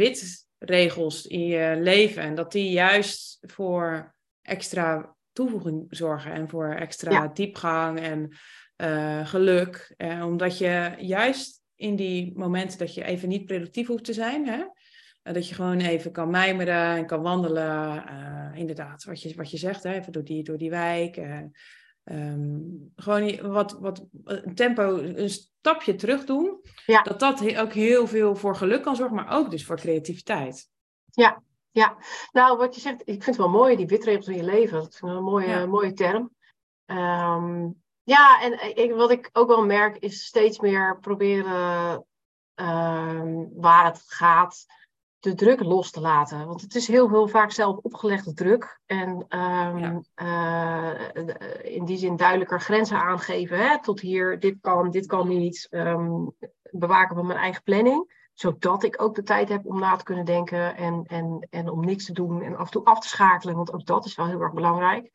[0.65, 2.23] witregels in je leven.
[2.23, 6.31] En dat die juist voor extra toevoeging zorgen.
[6.31, 7.27] En voor extra ja.
[7.27, 8.31] diepgang en
[8.77, 9.95] uh, geluk.
[10.23, 14.47] omdat je juist in die momenten dat je even niet productief hoeft te zijn...
[14.47, 14.63] Hè,
[15.33, 18.03] dat je gewoon even kan mijmeren en kan wandelen.
[18.09, 21.17] Uh, inderdaad, wat je, wat je zegt, hè, even door die, door die wijk.
[21.17, 21.39] Uh,
[22.05, 26.61] um, gewoon wat, wat een tempo, een stapje terug doen.
[26.85, 27.01] Ja.
[27.01, 30.69] Dat dat ook heel veel voor geluk kan zorgen, maar ook dus voor creativiteit.
[31.11, 31.97] Ja, ja.
[32.31, 34.81] Nou, wat je zegt, ik vind het wel mooi, die witregels in je leven.
[34.81, 35.65] Dat is een mooie, ja.
[35.65, 36.33] mooie term.
[36.85, 42.05] Um, ja, en ik, wat ik ook wel merk is steeds meer proberen
[42.55, 44.65] um, waar het gaat
[45.25, 46.45] de druk los te laten.
[46.45, 48.79] Want het is heel veel vaak zelf opgelegde druk.
[48.85, 50.01] En um, ja.
[50.15, 53.57] uh, in die zin duidelijker grenzen aangeven.
[53.57, 53.81] Hè?
[53.81, 55.67] Tot hier, dit kan, dit kan niet.
[55.71, 56.35] Um,
[56.71, 58.29] bewaken van mijn eigen planning.
[58.33, 60.75] Zodat ik ook de tijd heb om na te kunnen denken.
[60.75, 62.41] En, en, en om niks te doen.
[62.41, 63.55] En af en toe af te schakelen.
[63.55, 65.11] Want ook dat is wel heel erg belangrijk.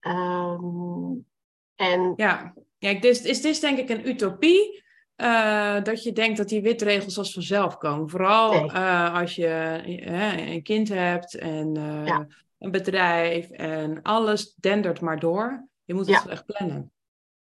[0.00, 1.26] Um,
[1.74, 2.12] en...
[2.16, 4.84] Ja, ja het, is, het is denk ik een utopie.
[5.16, 8.08] Uh, dat je denkt dat die witregels als vanzelf komen.
[8.08, 8.70] Vooral nee.
[8.70, 11.74] uh, als je uh, een kind hebt en
[12.04, 12.26] ja.
[12.58, 15.68] een bedrijf en alles dendert maar door.
[15.84, 16.30] Je moet het ja.
[16.30, 16.90] echt plannen.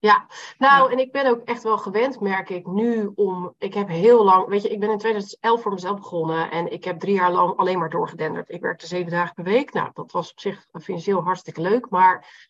[0.01, 0.27] Ja,
[0.59, 0.93] nou, ja.
[0.93, 3.55] en ik ben ook echt wel gewend, merk ik nu, om.
[3.59, 4.47] Ik heb heel lang.
[4.47, 7.57] Weet je, ik ben in 2011 voor mezelf begonnen en ik heb drie jaar lang
[7.57, 8.51] alleen maar doorgedenderd.
[8.51, 9.73] Ik werkte zeven dagen per week.
[9.73, 12.49] Nou, dat was op zich financieel hartstikke leuk, maar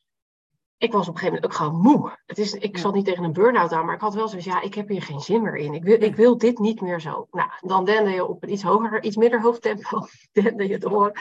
[0.79, 2.19] ik was op een gegeven moment ook gewoon moe.
[2.27, 4.63] Het is, ik zat niet tegen een burn-out aan, maar ik had wel zoiets, ja,
[4.63, 5.75] ik heb hier geen zin meer in.
[5.75, 7.27] Ik wil, ik wil dit niet meer zo.
[7.31, 11.13] Nou, dan dende je op een iets hoger, iets minder hoog tempo, dende je door.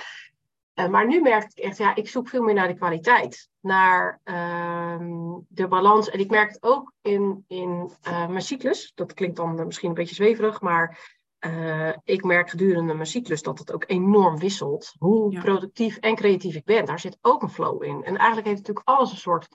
[0.76, 3.50] Uh, maar nu merk ik echt, ja, ik zoek veel meer naar de kwaliteit.
[3.60, 6.10] Naar uh, de balans.
[6.10, 8.92] En ik merk het ook in, in uh, mijn cyclus.
[8.96, 13.60] Dat klinkt dan misschien een beetje zweverig, maar uh, ik merk gedurende mijn cyclus dat
[13.60, 14.94] het ook enorm wisselt.
[14.98, 15.42] Hoe ja.
[15.42, 16.86] productief en creatief ik ben.
[16.86, 18.04] Daar zit ook een flow in.
[18.04, 19.48] En eigenlijk heeft natuurlijk alles een soort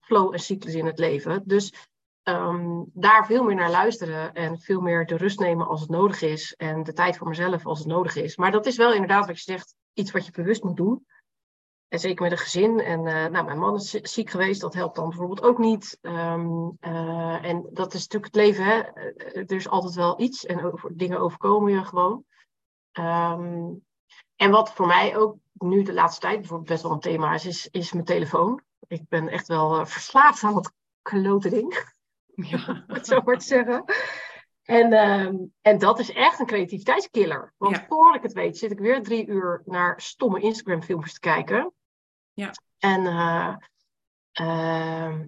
[0.00, 1.42] flow en cyclus in het leven.
[1.44, 1.88] Dus
[2.22, 6.22] um, daar veel meer naar luisteren en veel meer de rust nemen als het nodig
[6.22, 6.54] is.
[6.54, 8.36] En de tijd voor mezelf als het nodig is.
[8.36, 11.06] Maar dat is wel inderdaad wat je zegt, iets wat je bewust moet doen.
[11.88, 12.80] En zeker met een gezin.
[12.80, 15.98] En uh, nou, mijn man is ziek geweest, dat helpt dan bijvoorbeeld ook niet.
[16.02, 18.82] Um, uh, en dat is natuurlijk het leven, hè?
[19.32, 22.24] er is altijd wel iets en over, dingen overkomen je gewoon.
[22.92, 23.86] Um,
[24.36, 27.46] en wat voor mij ook nu de laatste tijd bijvoorbeeld best wel een thema is,
[27.46, 28.62] is, is mijn telefoon.
[28.86, 30.72] Ik ben echt wel uh, verslaafd aan dat
[31.02, 31.92] klote ding,
[32.26, 32.84] ja.
[32.86, 33.84] het zo maar te zeggen.
[34.62, 37.54] En, um, en dat is echt een creativiteitskiller.
[37.56, 37.84] Want ja.
[37.88, 41.72] voor ik het weet, zit ik weer drie uur naar stomme Instagram-filmpjes te kijken.
[42.38, 42.52] Ja.
[42.78, 43.56] En uh,
[44.40, 45.18] uh,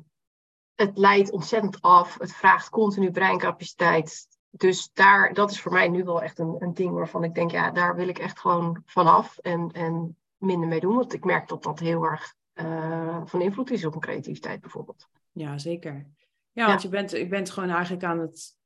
[0.75, 2.18] het leidt ontzettend af.
[2.18, 4.27] Het vraagt continu breincapaciteit.
[4.51, 7.51] Dus daar, dat is voor mij nu wel echt een, een ding waarvan ik denk,
[7.51, 10.94] ja, daar wil ik echt gewoon vanaf en, en minder mee doen.
[10.94, 15.09] Want ik merk dat dat heel erg uh, van invloed is op mijn creativiteit bijvoorbeeld.
[15.33, 15.92] Ja, zeker.
[15.92, 16.66] Ja, ja.
[16.66, 18.57] want je bent, je bent gewoon eigenlijk aan het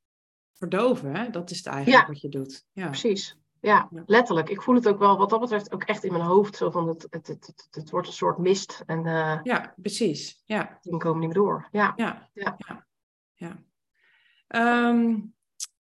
[0.53, 1.15] verdoven.
[1.15, 1.29] Hè?
[1.29, 2.11] Dat is het eigenlijk ja.
[2.11, 2.65] wat je doet.
[2.71, 3.37] Ja, precies.
[3.65, 4.49] Ja, letterlijk.
[4.49, 6.55] Ik voel het ook wel, wat dat betreft, ook echt in mijn hoofd.
[6.55, 8.83] Zo van, het, het, het, het, het wordt een soort mist.
[8.85, 10.41] En, uh, ja, precies.
[10.45, 10.77] Ja.
[10.81, 11.67] Die komen niet meer door.
[11.71, 11.93] Ja.
[11.95, 12.29] Ja.
[12.33, 12.55] ja.
[12.57, 12.85] ja.
[13.33, 14.89] ja.
[14.89, 15.33] Um,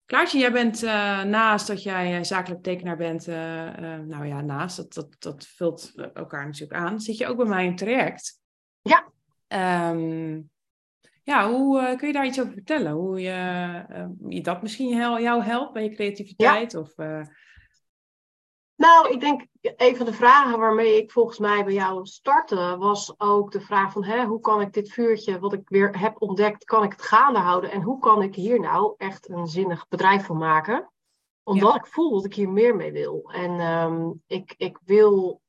[0.05, 3.37] Klaartje, jij bent uh, naast dat jij zakelijk tekenaar bent, uh,
[3.99, 7.01] nou ja, naast, dat, dat, dat vult elkaar natuurlijk aan.
[7.01, 8.41] Zit je ook bij mij in traject?
[8.83, 9.11] Ja.
[9.91, 10.51] Um,
[11.23, 12.93] ja, hoe kun je daar iets over vertellen?
[12.93, 13.85] Hoe je,
[14.29, 14.89] je dat misschien
[15.23, 16.73] jou helpt bij je creativiteit?
[16.73, 16.79] Ja.
[16.79, 16.95] Of.
[18.83, 23.15] Nou, ik denk een van de vragen waarmee ik volgens mij bij jou startte, was
[23.21, 26.65] ook de vraag van hè, hoe kan ik dit vuurtje wat ik weer heb ontdekt,
[26.65, 27.71] kan ik het gaande houden?
[27.71, 30.93] En hoe kan ik hier nou echt een zinnig bedrijf van maken?
[31.43, 31.79] Omdat ja.
[31.79, 33.31] ik voel dat ik hier meer mee wil.
[33.33, 35.41] En um, ik, ik wil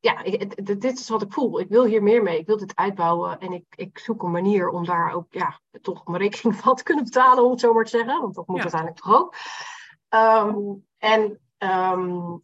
[0.00, 0.22] ja,
[0.62, 1.60] dit is wat ik voel.
[1.60, 2.38] Ik wil hier meer mee.
[2.38, 3.38] Ik wil dit uitbouwen.
[3.38, 6.82] En ik, ik zoek een manier om daar ook ja, toch mijn rekening van te
[6.82, 8.20] kunnen betalen, om het zo maar te zeggen.
[8.20, 9.34] Want dat moet uiteindelijk toch ook.
[10.08, 10.54] Ehm,
[11.02, 12.36] en ehm,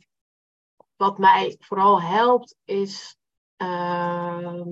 [0.97, 3.16] wat mij vooral helpt, is
[3.57, 4.62] ehm,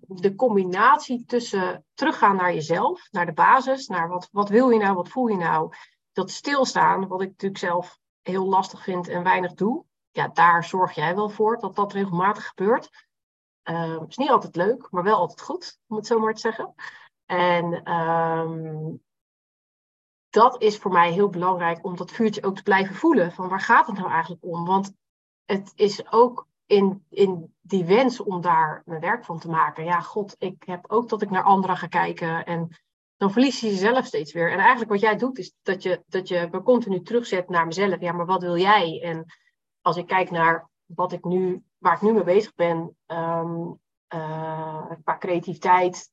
[0.00, 4.94] de combinatie tussen teruggaan naar jezelf, naar de basis, naar wat, wat wil je nou,
[4.94, 5.72] wat voel je nou.
[6.12, 9.84] Dat stilstaan, wat ik natuurlijk zelf heel lastig vind en weinig doe
[10.16, 13.06] ja, daar zorg jij wel voor dat dat regelmatig gebeurt.
[13.64, 16.74] Uh, is niet altijd leuk, maar wel altijd goed, om het zo maar te zeggen.
[17.26, 17.82] En
[20.36, 23.32] dat is voor mij heel belangrijk om dat vuurtje ook te blijven voelen.
[23.32, 24.64] Van waar gaat het nou eigenlijk om?
[24.64, 24.92] Want
[25.44, 29.84] het is ook in, in die wens om daar mijn werk van te maken.
[29.84, 32.44] Ja, god, ik heb ook dat ik naar anderen ga kijken.
[32.44, 32.68] En
[33.16, 34.52] dan verlies je jezelf steeds weer.
[34.52, 38.00] En eigenlijk wat jij doet, is dat je, dat je me continu terugzet naar mezelf.
[38.00, 39.00] Ja, maar wat wil jij?
[39.02, 39.24] En
[39.80, 43.80] als ik kijk naar wat ik nu, waar ik nu mee bezig ben, um,
[44.14, 46.10] uh, qua creativiteit.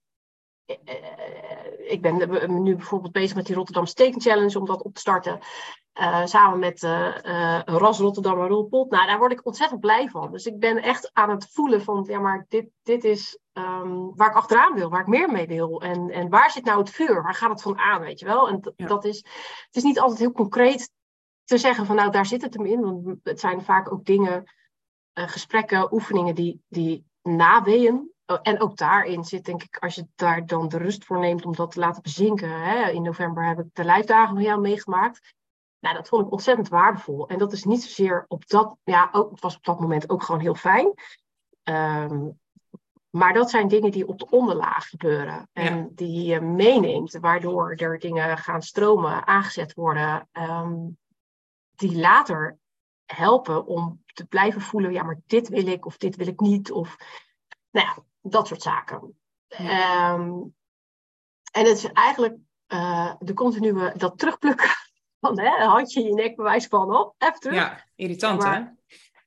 [0.65, 4.93] Eh, eh, ik ben nu bijvoorbeeld bezig met die Rotterdam Steak Challenge om dat op
[4.93, 5.39] te starten.
[6.23, 8.89] samen met uh, Ras Rotterdam en Roel Pot.
[8.89, 10.31] Nou, daar word ik ontzettend blij van.
[10.31, 14.29] Dus ik ben echt aan het voelen van, ja, maar dit, dit is ehm, waar
[14.29, 15.81] ik achteraan wil, waar ik meer mee wil.
[15.81, 17.23] En, en waar zit nou het vuur?
[17.23, 18.47] Waar gaat het van aan, weet je wel?
[18.47, 19.17] En dat is,
[19.65, 20.91] het is niet altijd heel concreet
[21.43, 22.81] te zeggen van nou daar zit het hem in.
[22.81, 24.43] Want het zijn vaak ook dingen,
[25.13, 28.12] gesprekken, oefeningen die, die naweeën.
[28.33, 31.45] Oh, en ook daarin zit denk ik, als je daar dan de rust voor neemt
[31.45, 32.61] om dat te laten bezinken.
[32.61, 32.89] Hè?
[32.89, 35.33] In november heb ik de lijfdagen van jou meegemaakt.
[35.79, 37.27] Nou, dat vond ik ontzettend waardevol.
[37.27, 40.23] En dat is niet zozeer op dat, ja, ook, het was op dat moment ook
[40.23, 40.93] gewoon heel fijn.
[41.63, 42.29] Ehm,
[43.09, 45.49] maar dat zijn dingen die op de onderlaag gebeuren.
[45.51, 50.27] En die je meeneemt, waardoor er dingen gaan stromen, aangezet worden.
[50.31, 50.75] Ehm,
[51.75, 52.57] die later
[53.05, 56.71] helpen om te blijven voelen, ja, maar dit wil ik of dit wil ik niet.
[56.71, 56.95] Of
[57.71, 59.17] nou ja, dat soort zaken.
[59.47, 60.31] Ehm,
[61.51, 62.35] en het is eigenlijk
[62.67, 64.69] uh, de continue, dat terugplukken
[65.19, 67.55] van hè, een handje in je nek bewijs van op, even terug.
[67.55, 68.61] Ja, irritant hè?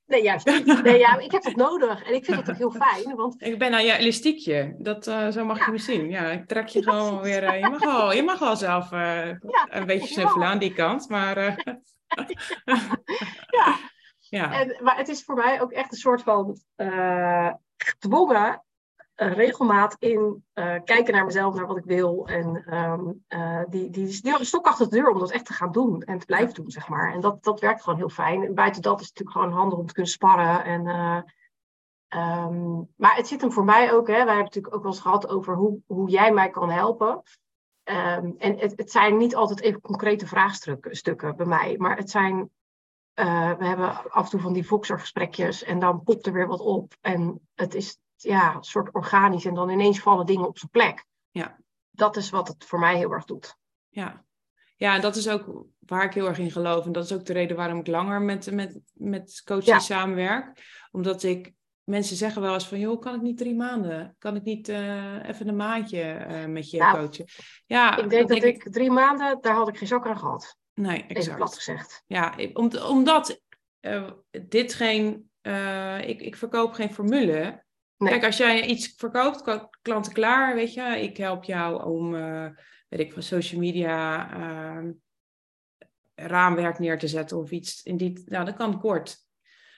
[0.06, 0.46] Nee, juist.
[0.82, 3.16] Nee, ja, ik heb het nodig en ik vind het ook heel fijn.
[3.16, 3.42] Want...
[3.42, 6.10] Ik ben aan je elastiekje, dat, uh, zo mag je me zien.
[6.10, 7.42] Ja, ik trek je gewoon weer.
[7.42, 11.38] Uh, je, mag wel, je mag wel zelf een beetje snuffelen aan die kant, maar.
[13.58, 13.76] ja.
[14.18, 14.52] ja.
[14.52, 16.58] En, maar het is voor mij ook echt een soort van
[17.76, 18.64] gedwongen
[19.16, 22.26] regelmaat in uh, kijken naar mezelf, naar wat ik wil.
[22.26, 23.24] En um,
[23.68, 26.26] die, die, die stok achter de deur om dat echt te gaan doen en te
[26.26, 27.12] blijven doen, zeg maar.
[27.12, 28.44] En dat, dat werkt gewoon heel fijn.
[28.44, 30.64] En buiten dat is het natuurlijk gewoon handig om te kunnen sparren.
[30.64, 30.86] En,
[32.20, 35.00] um, maar het zit hem voor mij ook, hè, wij hebben natuurlijk ook wel eens
[35.00, 37.22] gehad over hoe, hoe jij mij kan helpen.
[37.84, 42.50] Um, en het, het, zijn niet altijd even concrete vraagstukken bij mij, maar het zijn,
[43.14, 46.94] we hebben af en toe van die Voxer-gesprekjes en dan popt er weer wat op.
[47.00, 51.04] En het is ja, een soort organisch en dan ineens vallen dingen op zijn plek.
[51.30, 51.58] Ja.
[51.90, 53.56] Dat is wat het voor mij heel erg doet.
[53.88, 54.24] Ja.
[54.76, 56.86] Ja, en dat is ook waar ik heel erg in geloof.
[56.86, 60.62] En dat is ook de reden waarom ik langer met, met, met coaches samenwerk.
[60.90, 61.52] Omdat ik
[61.84, 64.16] mensen zeggen wel eens van, joh, kan ik niet drie maanden?
[64.18, 67.26] Kan ik niet uh, even een maandje uh, met je nou, coachen?
[67.66, 70.56] Ja, ik denk dat ik, ik, drie maanden, daar had ik geen zak aan gehad.
[70.74, 71.18] Nee, exact.
[71.18, 72.02] Even plat gezegd.
[72.06, 73.40] Ja, om, omdat
[73.80, 74.10] uh,
[74.48, 75.30] dit geen,
[76.00, 77.64] ik, ik verkoop geen formule.
[77.98, 78.10] Nee.
[78.10, 82.10] Kijk, als jij iets verkoopt, klanten klaar, weet je, ik help jou om,
[82.88, 84.92] weet ik, van social media ehm,
[86.14, 89.24] raamwerk neer te zetten of iets in die, nou, dat kan kort.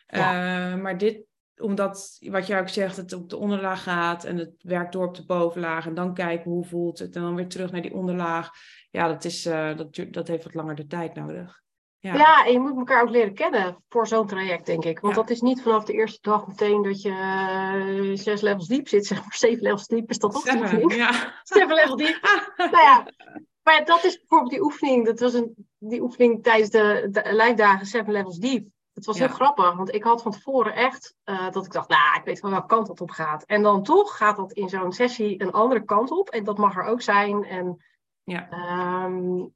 [0.07, 0.77] Ja.
[0.77, 1.25] maar dit,
[1.57, 5.15] omdat, wat jij ook zegt, het op de onderlaag gaat en het werkt door op
[5.15, 5.87] de bovenlaag.
[5.87, 8.51] En dan kijken hoe voelt het en dan weer terug naar die onderlaag.
[8.91, 11.63] Ja, dat, is, dat, dat heeft wat langer de tijd nodig.
[12.01, 12.15] Ja.
[12.15, 15.01] ja, en je moet elkaar ook leren kennen voor zo'n traject, denk ik.
[15.01, 18.89] Want dat is niet vanaf de eerste dag meteen dat je uh, zes levels diep
[18.89, 19.35] zit, zeg maar.
[19.47, 21.33] Zeven levels diep is dat toch Seven, ja.
[21.43, 22.21] Zeven levels diep.
[22.57, 23.07] nou ja,
[23.63, 25.07] maar dat is bijvoorbeeld die oefening.
[25.07, 28.67] Dat was een, die oefening tijdens de, de lijfdagen Seven Levels Deep.
[28.95, 32.19] Het was heel grappig, want ik had van tevoren echt uh, dat ik dacht, nou,
[32.19, 33.45] ik weet wel welke kant dat op gaat.
[33.45, 36.29] En dan toch gaat dat in zo'n sessie een andere kant op.
[36.29, 37.45] En dat mag er ook zijn.
[37.45, 37.85] En
[38.23, 38.49] ja,
[39.05, 39.53] um,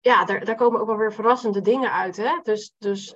[0.00, 2.16] ja daar, daar komen ook wel weer verrassende dingen uit.
[2.16, 2.40] Hè?
[2.42, 3.14] Dus, dus,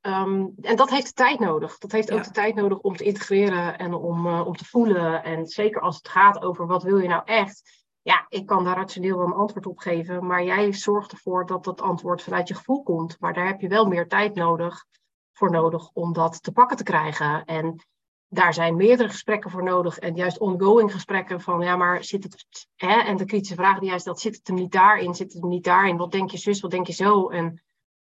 [0.00, 1.78] um, en dat heeft de tijd nodig.
[1.78, 5.24] Dat heeft ook de tijd nodig om te integreren en om, uh, om te voelen.
[5.24, 7.80] En zeker als het gaat over wat wil je nou echt.
[8.02, 10.26] Ja, ik kan daar rationeel wel een antwoord op geven.
[10.26, 13.16] Maar jij zorgt ervoor dat dat antwoord vanuit je gevoel komt.
[13.20, 14.84] Maar daar heb je wel meer tijd nodig
[15.32, 17.44] voor nodig om dat te pakken te krijgen.
[17.44, 17.84] En
[18.32, 19.98] daar zijn meerdere gesprekken voor nodig.
[19.98, 22.66] En juist ongoing gesprekken van, ja, maar zit het...
[22.76, 23.00] Hè?
[23.00, 25.14] En de kritische vraag die jij stelt, zit het hem niet daarin?
[25.14, 25.96] Zit het hem niet daarin?
[25.96, 27.28] Wat denk je zus, wat denk je zo?
[27.28, 27.62] En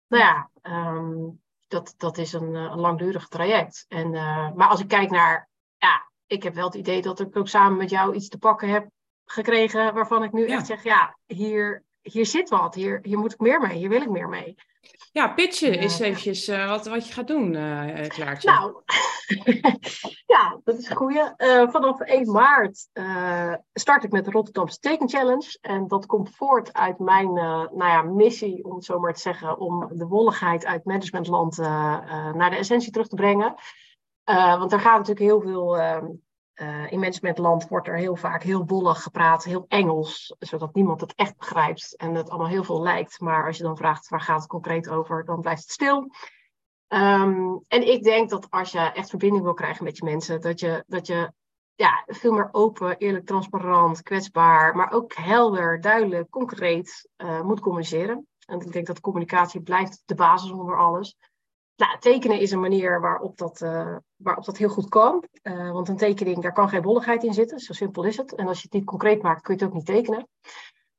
[0.08, 3.84] nou ja, um, dat, dat is een, een langdurig traject.
[3.88, 4.10] En,
[4.56, 5.48] maar als ik kijk naar,
[5.78, 8.68] ja, ik heb wel het idee dat ik ook samen met jou iets te pakken
[8.68, 8.88] heb
[9.24, 13.40] gekregen waarvan ik nu echt zeg, ja, hier, hier zit wat, hier, hier moet ik
[13.40, 14.56] meer mee, hier wil ik meer mee.
[15.12, 18.50] Ja, pitchen is eventjes uh, wat, wat je gaat doen, uh, Klaartje.
[18.50, 18.82] Nou,
[20.34, 21.22] ja, dat is een goeie.
[21.36, 22.88] Uh, vanaf 1 maart
[23.72, 25.58] start ik met de Rotterdamse Teken Challenge.
[25.60, 29.58] En dat komt voort uit mijn nou ja, missie, om het zo maar te zeggen,
[29.58, 33.54] om de wolligheid uit managementland naar de essentie terug te brengen.
[34.58, 36.06] want er gaat natuurlijk heel veel ehm,
[36.54, 41.14] uh, in managementland wordt er heel vaak heel bollig gepraat, heel Engels, zodat niemand het
[41.14, 43.20] echt begrijpt en het allemaal heel veel lijkt.
[43.20, 46.10] Maar als je dan vraagt waar gaat het concreet over, dan blijft het stil.
[46.88, 50.60] Ehm, en ik denk dat als je echt verbinding wil krijgen met je mensen, dat
[50.60, 51.32] je, dat je
[51.74, 58.26] ja, veel meer open, eerlijk, transparant, kwetsbaar, maar ook helder, duidelijk, concreet uh, moet communiceren.
[58.46, 61.16] En ik denk dat communicatie blijft de basis onder alles.
[61.76, 65.24] Nou, tekenen is een manier waarop dat, uh, waarop dat heel goed kan.
[65.42, 67.58] Uh, want een tekening, daar kan geen bolligheid in zitten.
[67.58, 68.34] Zo simpel is het.
[68.34, 70.28] En als je het niet concreet maakt, kun je het ook niet tekenen.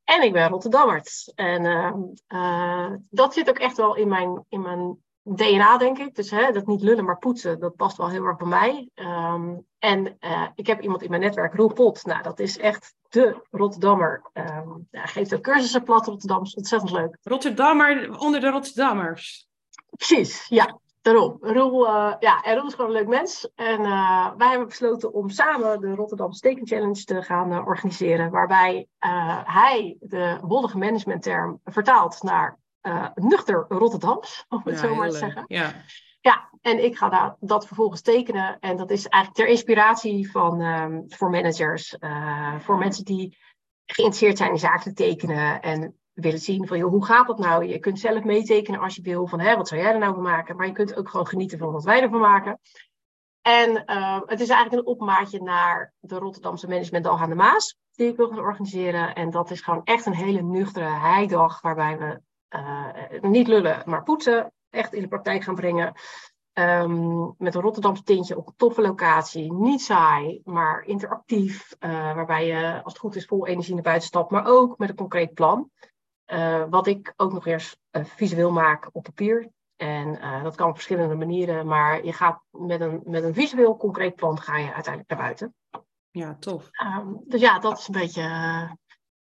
[0.04, 1.32] En ik ben Rotterdammert.
[1.36, 1.66] En
[2.28, 6.16] uh, dat zit ook echt wel in mijn, in mijn DNA, denk ik.
[6.16, 8.90] Dus hè, dat niet lullen, maar poetsen, dat past wel heel erg bij mij.
[8.96, 10.18] Um, en
[10.56, 12.06] ik heb iemand in mijn netwerk, Roel Pot.
[12.06, 14.30] Nou, dat is echt de Rotterdammer.
[14.34, 16.44] Um, hij geeft ook cursussen plat Rotterdam.
[16.44, 17.18] is ontzettend leuk.
[17.22, 19.48] Rotterdammer onder de Rotterdammers.
[19.96, 20.82] Precies, ja.
[21.02, 21.38] Daarom.
[21.42, 23.52] Roel, uh, ja, en Roel is gewoon een leuk mens.
[23.56, 28.32] En uh, wij hebben besloten om samen de Rotterdam Steken Challenge te gaan uh, organiseren.
[28.32, 28.88] Waarbij
[29.44, 32.60] hij de wollige managementterm vertaalt naar
[33.16, 35.44] nuchter Rotterdams, om het ja, zo maar te zeggen.
[35.48, 35.74] Ja.
[36.22, 38.60] ja, en ik ga daar, dat vervolgens tekenen.
[38.60, 41.98] En dat is eigenlijk ter inspiratie van, um, voor managers,
[42.60, 43.38] voor mensen die
[43.86, 45.62] geïnteresseerd zijn in zakelijk tekenen.
[45.62, 47.66] En willen zien van, hoe gaat dat nou?
[47.66, 50.24] Je kunt zelf meetekenen als je wil van, hè, wat zou jij er nou van
[50.24, 50.56] maken?
[50.56, 52.60] Maar je kunt ook gewoon genieten van wat wij ervan maken.
[53.42, 58.08] En uh, het is eigenlijk een opmaatje naar de Rotterdamse Managementdag aan de Maas, die
[58.08, 59.16] ik wil gaan organiseren.
[59.16, 62.22] En dat is gewoon echt een hele nuchtere heidag, waarbij we
[62.58, 65.94] uh, niet lullen, maar poetsen echt in de praktijk gaan brengen.
[66.60, 69.54] Um, met een Rotterdamse tintje op een toffe locatie.
[69.54, 71.76] Niet saai, maar interactief.
[71.80, 74.32] Uh, waarbij je, als het goed is, vol energie naar buiten stapt.
[74.32, 75.70] Maar ook met een concreet plan.
[76.28, 79.50] Uh, wat ik ook nog eens uh, visueel maak op papier.
[79.76, 83.78] En uh, dat kan op verschillende manieren, maar je gaat met een, met een visueel
[83.78, 85.56] concreet plan ga je uiteindelijk naar buiten.
[86.12, 86.70] Ja, tof.
[86.84, 88.22] Um, dus ja, dat is een beetje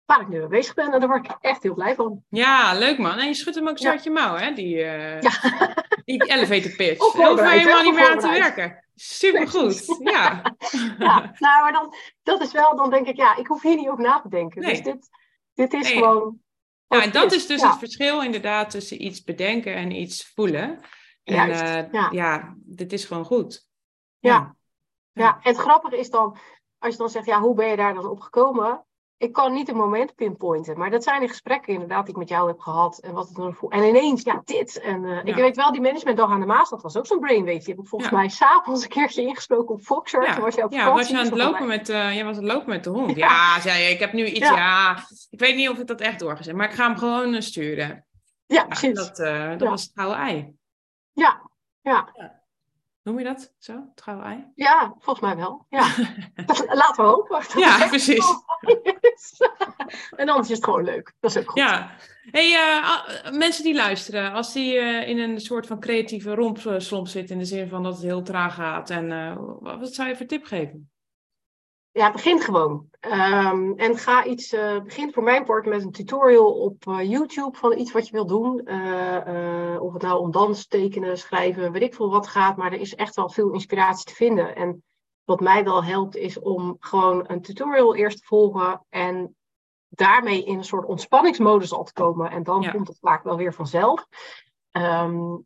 [0.05, 0.93] waar ik nu mee bezig ben.
[0.93, 2.25] En daar word ik echt heel blij van.
[2.29, 3.19] Ja, leuk man.
[3.19, 3.93] En je schudt hem ook zo ja.
[3.93, 4.53] uit je mouw, hè?
[4.53, 5.21] Die, ja.
[6.05, 7.13] die elevator pitch.
[7.13, 8.85] Daar hoef je helemaal niet meer aan te werken.
[8.95, 10.43] Supergoed, ja.
[10.99, 11.33] ja.
[11.39, 14.05] Nou, maar dan, dat is wel, dan denk ik, ja, ik hoef hier niet over
[14.05, 14.63] na te denken.
[14.63, 14.71] Nee.
[14.71, 15.09] Dus dit,
[15.55, 15.99] dit is nee.
[15.99, 16.39] gewoon
[17.03, 20.81] en dat is dus het verschil inderdaad tussen iets bedenken en iets voelen.
[21.25, 22.55] En Juist, uh, ja.
[22.57, 23.67] dit is gewoon goed.
[24.19, 24.31] Ja.
[24.31, 24.57] ja.
[25.13, 25.35] Ja.
[25.43, 26.37] en het grappige is dan,
[26.79, 28.85] als je dan zegt, ja, hoe ben je daar dan op gekomen?
[29.17, 30.79] Ik kan niet een moment pinpointen.
[30.79, 32.99] Maar dat zijn de gesprekken inderdaad die ik met jou heb gehad.
[32.99, 33.71] En, wat het dan voel.
[33.71, 34.81] en ineens, ja, dit.
[34.81, 35.23] En uh, ja.
[35.23, 37.59] ik weet wel, die managementdag aan de Maas, dat was ook zo'n brainwave.
[37.59, 38.17] Die heb ik volgens ja.
[38.17, 40.23] mij s'avonds een keertje ingesproken op Foxer.
[40.23, 42.37] Ja, Toen was je, op ja was je aan het lopen met, uh, jij was
[42.37, 43.17] aan het lopen met de hond.
[43.17, 44.97] Ja, zei je, ik heb nu iets, ja.
[45.31, 48.07] Ik weet niet of ik dat echt doorgezet, maar ik ga hem gewoon uh, sturen.
[48.47, 48.95] Ja, precies.
[48.95, 49.17] Dat,
[49.59, 50.55] dat was het oude ei.
[51.13, 51.51] Ja,
[51.81, 52.09] ja.
[53.05, 54.45] Noem je dat zo, trouw ei?
[54.55, 55.67] Ja, volgens mij wel.
[55.69, 55.95] Ja.
[56.83, 57.61] Laten we hopen.
[57.61, 58.27] Ja, precies.
[60.17, 61.15] en anders is het gewoon leuk.
[61.21, 61.61] Dat is ook goed.
[61.61, 61.97] Ja.
[62.31, 67.35] Hey, uh, mensen die luisteren, als die uh, in een soort van creatieve rompslomp zitten,
[67.35, 70.27] in de zin van dat het heel traag gaat, en uh, wat zou je voor
[70.27, 70.91] tip geven?
[71.95, 72.89] Ja, begin gewoon.
[73.01, 77.57] Um, en ga iets, uh, begin voor mijn part met een tutorial op uh, YouTube
[77.57, 78.61] van iets wat je wilt doen.
[78.65, 82.57] Uh, of het nou om dans, tekenen, schrijven, weet ik veel wat gaat.
[82.57, 84.57] Maar er is echt wel veel inspiratie te vinden.
[84.57, 84.83] En
[85.25, 88.85] wat mij wel helpt is om gewoon een tutorial eerst te volgen.
[88.89, 89.37] En
[89.89, 92.31] daarmee in een soort ontspanningsmodus al te komen.
[92.31, 92.71] En dan ja.
[92.71, 94.07] komt het vaak wel weer vanzelf.
[94.73, 95.45] Um,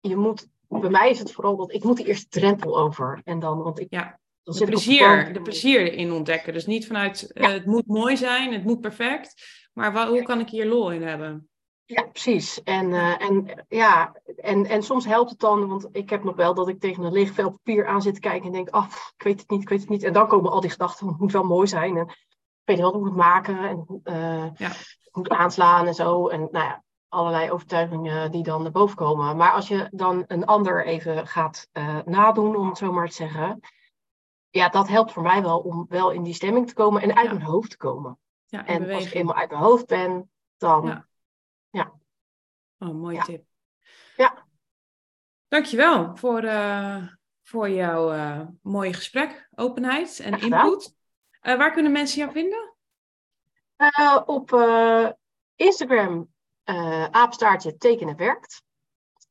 [0.00, 3.20] je moet, bij mij is het vooral dat ik moet die eerste drempel over.
[3.24, 3.86] En dan, want ik...
[3.90, 4.18] Ja
[4.54, 6.52] de plezier, de plezier in ontdekken.
[6.52, 9.34] Dus niet vanuit uh, het moet mooi zijn, het moet perfect.
[9.72, 11.48] Maar hoe kan ik hier lol in hebben?
[11.84, 12.62] Ja, precies.
[12.62, 16.54] En, uh, en, ja, en, en soms helpt het dan, want ik heb nog wel
[16.54, 19.10] dat ik tegen een leeg vel papier aan zit te kijken en denk, af, oh,
[19.16, 20.02] ik weet het niet, ik weet het niet.
[20.02, 21.96] En dan komen al die gedachten, het moet wel mooi zijn.
[21.96, 24.72] En ik weet wel hoe ik het maken en uh, ja.
[25.12, 26.28] moet aanslaan en zo.
[26.28, 29.36] En nou ja, allerlei overtuigingen die dan naar boven komen.
[29.36, 33.14] Maar als je dan een ander even gaat uh, nadoen, om het zo maar te
[33.14, 33.60] zeggen,
[34.56, 37.26] ja, dat helpt voor mij wel om wel in die stemming te komen en uit
[37.26, 37.32] ja.
[37.32, 38.18] mijn hoofd te komen.
[38.46, 40.86] Ja, en als ik eenmaal uit mijn hoofd ben, dan.
[40.86, 41.06] Ja.
[41.70, 41.92] ja.
[42.78, 43.44] Oh, mooie tip.
[44.16, 44.46] Ja.
[45.48, 47.06] Dankjewel voor, uh,
[47.42, 50.94] voor jouw uh, mooie gesprek, openheid en input.
[51.42, 52.74] Uh, waar kunnen mensen jou vinden?
[54.26, 54.52] op
[55.56, 56.32] Instagram
[57.10, 58.62] aapstaartje tekenen werkt.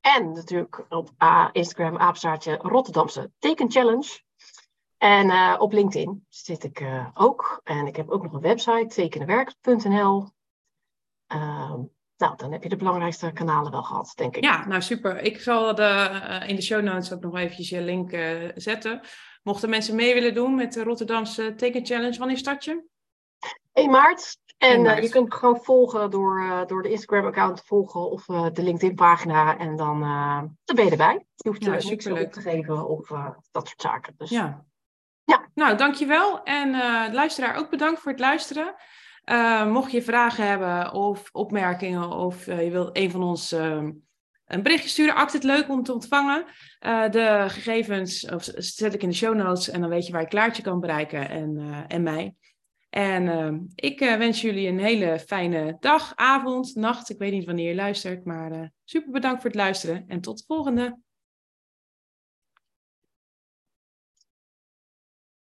[0.01, 1.09] En natuurlijk op
[1.51, 3.67] Instagram aapstaartje Rotterdamse teken
[4.97, 6.83] En op LinkedIn zit ik
[7.13, 7.61] ook.
[7.63, 10.29] En ik heb ook nog een website, tekenenwerk.nl.
[11.27, 11.81] Ehm,
[12.17, 14.43] nou, dan heb je de belangrijkste kanalen wel gehad, denk ik.
[14.43, 15.21] Ja, nou super.
[15.21, 16.09] Ik zal de,
[16.41, 18.09] uh, in de show notes ook nog eventjes je link
[18.55, 19.01] zetten.
[19.43, 22.83] Mochten mensen mee willen doen met de Rotterdamse Teken Challenge, wanneer start je?
[23.73, 24.37] 1 maart.
[24.57, 29.57] En je kunt gewoon volgen door, door de Instagram-account te volgen of de LinkedIn-pagina.
[29.57, 29.99] En dan,
[30.63, 31.25] dan ben je erbij.
[31.35, 33.07] Je hoeft ja, niks op te geven of
[33.51, 34.13] dat soort zaken.
[34.17, 34.65] Dus, ja.
[35.25, 35.49] Ja.
[35.53, 36.43] Nou, dankjewel.
[36.43, 36.71] En
[37.13, 38.75] luisteraar ook bedankt voor het luisteren.
[39.25, 43.89] Uh, mocht je vragen hebben of opmerkingen of uh, je wilt een van ons uh,
[44.45, 46.45] een berichtje sturen, act het leuk om te ontvangen.
[46.79, 48.19] Eh, de gegevens
[48.55, 51.29] zet ik in de show notes en dan weet je waar je Klaartje kan bereiken
[51.29, 52.35] en, en mij.
[52.89, 57.09] En ik wens jullie een hele fijne dag, avond, nacht.
[57.09, 60.43] Ik weet niet wanneer je luistert, maar super bedankt voor het luisteren en tot de
[60.47, 60.97] volgende.